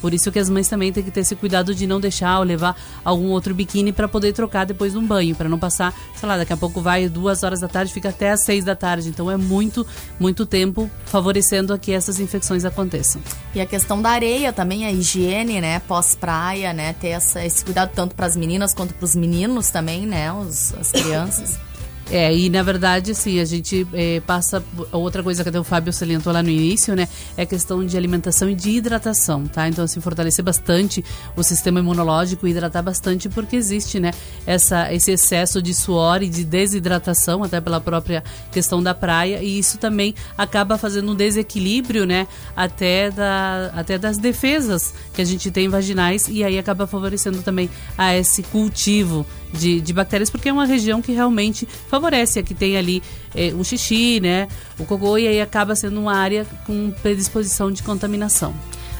[0.00, 2.44] Por isso que as mães também têm que ter esse cuidado de não deixar ou
[2.44, 6.28] levar algum outro biquíni para poder trocar depois de um banho, para não passar, sei
[6.28, 9.08] lá, daqui a pouco vai duas horas da tarde, fica até às seis da tarde.
[9.08, 9.86] Então é muito,
[10.18, 13.20] muito tempo favorecendo a que essas infecções aconteçam.
[13.54, 17.90] E a questão da areia também, a higiene, né, pós-praia, né, ter essa, esse cuidado
[17.94, 21.58] tanto para as meninas quanto para os meninos também, né, os, as crianças.
[22.10, 24.62] É, e na verdade, assim, a gente eh, passa.
[24.90, 27.08] Outra coisa que até o Fábio salientou lá no início, né?
[27.36, 29.68] É a questão de alimentação e de hidratação, tá?
[29.68, 31.04] Então, assim, fortalecer bastante
[31.36, 34.10] o sistema imunológico hidratar bastante, porque existe, né?
[34.44, 39.60] Essa, esse excesso de suor e de desidratação, até pela própria questão da praia, e
[39.60, 42.26] isso também acaba fazendo um desequilíbrio, né?
[42.56, 47.70] Até, da, até das defesas que a gente tem vaginais, e aí acaba favorecendo também
[47.96, 52.54] a esse cultivo de, de bactérias, porque é uma região que realmente favorece, a que
[52.54, 53.02] tem ali
[53.34, 54.46] eh, o xixi, né,
[54.78, 58.54] o cocô, e aí acaba sendo uma área com predisposição de contaminação.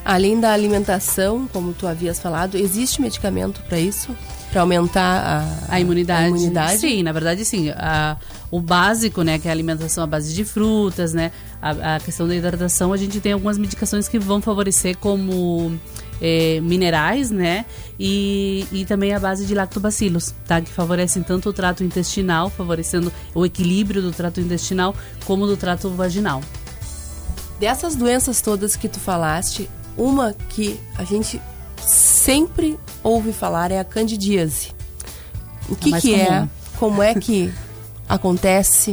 [0.05, 4.16] Além da alimentação, como tu havias falado, existe medicamento para isso?
[4.51, 6.24] Para aumentar a, A imunidade.
[6.24, 6.78] a imunidade?
[6.78, 7.68] Sim, na verdade, sim.
[7.70, 8.16] A-
[8.51, 11.30] o básico, né, que é a alimentação à base de frutas, né,
[11.62, 15.78] a, a questão da hidratação, a gente tem algumas medicações que vão favorecer como
[16.20, 17.64] eh, minerais, né,
[18.03, 23.12] e, e também a base de lactobacilos, tá, que favorecem tanto o trato intestinal, favorecendo
[23.34, 24.96] o equilíbrio do trato intestinal,
[25.26, 26.40] como do trato vaginal.
[27.61, 31.42] Dessas doenças todas que tu falaste, uma que a gente
[31.76, 34.72] sempre ouve falar é a candidíase.
[35.68, 36.48] O que, mais que é?
[36.78, 37.53] Como é que
[38.09, 38.92] acontece?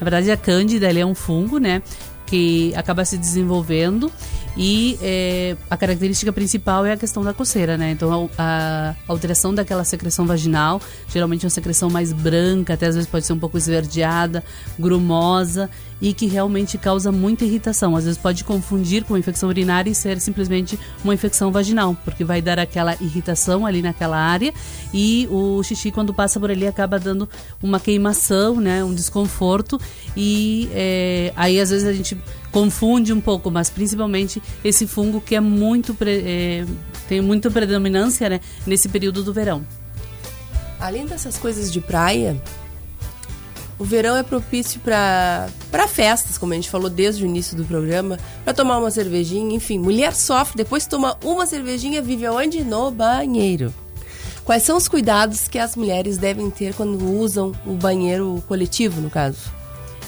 [0.00, 1.82] Na verdade, a cândida ele é um fungo, né?
[2.24, 4.10] Que acaba se desenvolvendo
[4.56, 7.90] e é, a característica principal é a questão da coceira, né?
[7.90, 13.08] Então, a, a alteração daquela secreção vaginal, geralmente uma secreção mais branca, até às vezes
[13.08, 14.44] pode ser um pouco esverdeada,
[14.78, 15.70] grumosa,
[16.02, 17.94] e que realmente causa muita irritação.
[17.94, 22.42] Às vezes pode confundir com infecção urinária e ser simplesmente uma infecção vaginal, porque vai
[22.42, 24.52] dar aquela irritação ali naquela área
[24.92, 27.28] e o xixi quando passa por ali acaba dando
[27.62, 29.80] uma queimação, né, um desconforto
[30.16, 32.18] e é, aí às vezes a gente
[32.50, 36.66] confunde um pouco, mas principalmente esse fungo que é muito é,
[37.08, 39.64] tem muita predominância né, nesse período do verão.
[40.80, 42.36] Além dessas coisas de praia,
[43.82, 47.64] o verão é propício para para festas, como a gente falou desde o início do
[47.64, 52.62] programa, para tomar uma cervejinha, enfim, mulher sofre, depois toma uma cervejinha, vive aonde?
[52.62, 53.74] No banheiro.
[54.44, 59.10] Quais são os cuidados que as mulheres devem ter quando usam o banheiro coletivo, no
[59.10, 59.50] caso?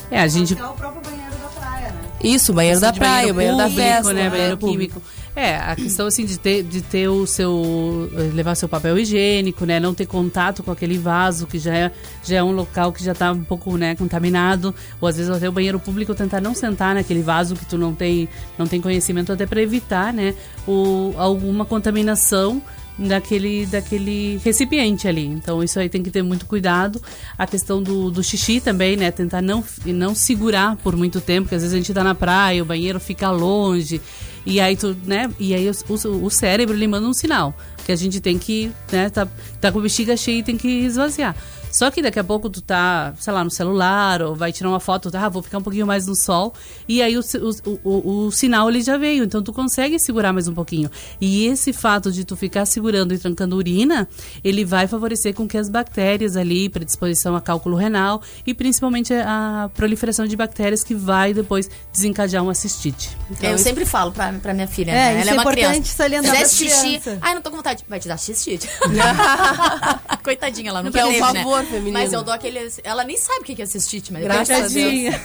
[0.08, 2.00] É, a gente É o próprio banheiro da praia, né?
[2.22, 4.30] Isso, banheiro da de praia, o banheiro da público, festa, né?
[4.30, 5.02] Banheiro público.
[5.36, 8.08] É, a questão assim de ter, de ter o seu.
[8.32, 9.80] levar seu papel higiênico, né?
[9.80, 13.12] Não ter contato com aquele vaso que já é, já é um local que já
[13.12, 14.72] está um pouco né, contaminado.
[15.00, 17.92] Ou às vezes até o banheiro público tentar não sentar naquele vaso que tu não
[17.92, 20.34] tem, não tem conhecimento, até para evitar, né?
[20.68, 22.62] O, alguma contaminação
[22.98, 25.26] daquele, daquele recipiente ali.
[25.26, 27.00] Então isso aí tem que ter muito cuidado.
[27.36, 29.10] A questão do, do xixi também, né?
[29.10, 32.62] Tentar não, não segurar por muito tempo, porque às vezes a gente tá na praia,
[32.62, 34.00] o banheiro fica longe.
[34.46, 35.30] E aí tu, né?
[35.38, 38.72] E aí o, o, o cérebro ele manda um sinal que a gente tem que,
[38.90, 39.28] né, tá,
[39.60, 41.36] tá com a bexiga cheia e tem que esvaziar.
[41.76, 44.78] Só que daqui a pouco tu tá, sei lá, no celular, ou vai tirar uma
[44.78, 46.54] foto, tá, ah, vou ficar um pouquinho mais no sol,
[46.88, 50.46] e aí o, o, o, o sinal ele já veio, então tu consegue segurar mais
[50.46, 50.88] um pouquinho.
[51.20, 54.08] E esse fato de tu ficar segurando e trancando urina,
[54.44, 59.68] ele vai favorecer com que as bactérias ali, predisposição a cálculo renal, e principalmente a
[59.74, 63.10] proliferação de bactérias que vai depois desencadear uma cistite.
[63.42, 65.20] É, eu sempre falo pra, pra minha filha, É, né?
[65.20, 65.96] isso Ela é é uma importante criança.
[65.96, 67.18] salientar Fizesse pra xixi.
[67.20, 67.84] Ai, não tô com vontade.
[67.88, 68.60] Vai te dar xixi.
[70.22, 71.42] Coitadinha, ela nunca Que é um teve, né?
[71.92, 72.58] Mas eu dou aquele...
[72.82, 74.22] Ela nem sabe o que é cistite, mas...
[74.22, 75.20] Graças a Tadinha.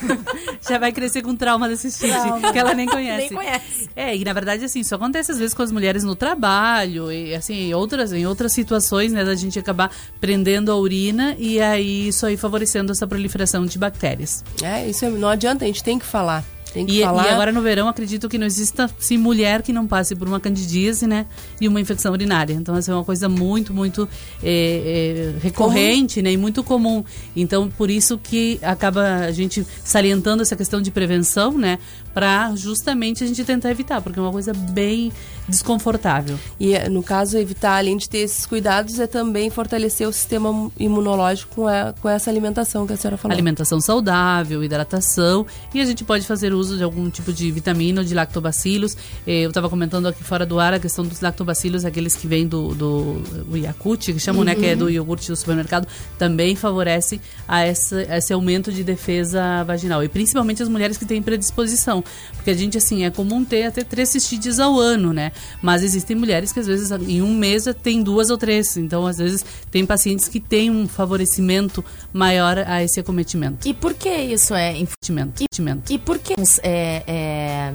[0.68, 2.52] Já vai crescer com trauma desse Trauma.
[2.52, 3.18] que ela nem conhece.
[3.20, 3.90] Nem conhece.
[3.96, 7.34] É, e na verdade, assim, isso acontece às vezes com as mulheres no trabalho, e
[7.36, 12.08] assim, em outras, em outras situações, né, da gente acabar prendendo a urina e aí
[12.10, 14.44] isso aí favorecendo essa proliferação de bactérias.
[14.62, 16.44] É, isso é- não adianta, a gente tem que falar.
[16.74, 17.26] Tem que E, falar.
[17.26, 20.40] e agora no verão, acredito que não exista sim, mulher que não passe por uma
[20.40, 21.26] candidíase, né?
[21.60, 22.54] E uma infecção urinária.
[22.54, 24.08] Então, essa é uma coisa muito, muito
[24.44, 26.32] é, é, recorrente, né?
[26.32, 27.04] E muito comum.
[27.36, 31.80] Então, por isso que acaba a gente salientando essa questão de prevenção, né?
[32.14, 35.12] Para justamente a gente tentar evitar, porque é uma coisa bem
[35.48, 36.40] desconfortável.
[36.60, 40.72] E eh, no caso, evitar, além de ter esses cuidados, é também fortalecer o sistema
[40.80, 43.34] imunológico com, a- com essa alimentação que a senhora falou.
[43.34, 48.06] Alimentação saudável, hidratação e a gente pode fazer uso de algum tipo de vitamina ou
[48.08, 48.96] de lactobacilos.
[49.26, 52.48] Eh, Eu estava comentando aqui fora do ar a questão dos lactobacilos, aqueles que vêm
[52.48, 55.88] do, do o Yakult, que chamam, né, que é do iogurte do supermercado,
[56.18, 60.04] também favorece a essa, a esse aumento de defesa vaginal.
[60.04, 62.04] E principalmente as mulheres que têm predisposição.
[62.36, 65.32] Porque a gente, assim, é comum ter até três cistites ao ano, né?
[65.62, 68.78] Mas existem mulheres que às vezes em um mês tem duas ou três.
[68.78, 73.68] Então, às vezes, tem pacientes que têm um favorecimento maior a esse acometimento.
[73.68, 74.70] E por que isso é...
[74.70, 75.92] Acometimento.
[75.94, 76.34] E por que
[76.64, 77.74] é, é,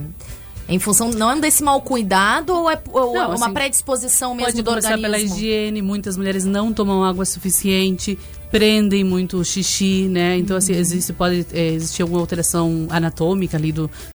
[0.68, 1.10] em função...
[1.10, 4.62] Não é desse mau cuidado ou é, ou é Não, uma assim, predisposição mesmo Pode
[4.62, 5.36] do começar pela organismo?
[5.36, 8.18] higiene, muitas mulheres não tomam água suficiente,
[8.50, 10.36] prendem muito o xixi, né?
[10.38, 13.90] Então, assim, existe, pode é, existir alguma alteração anatômica ali do,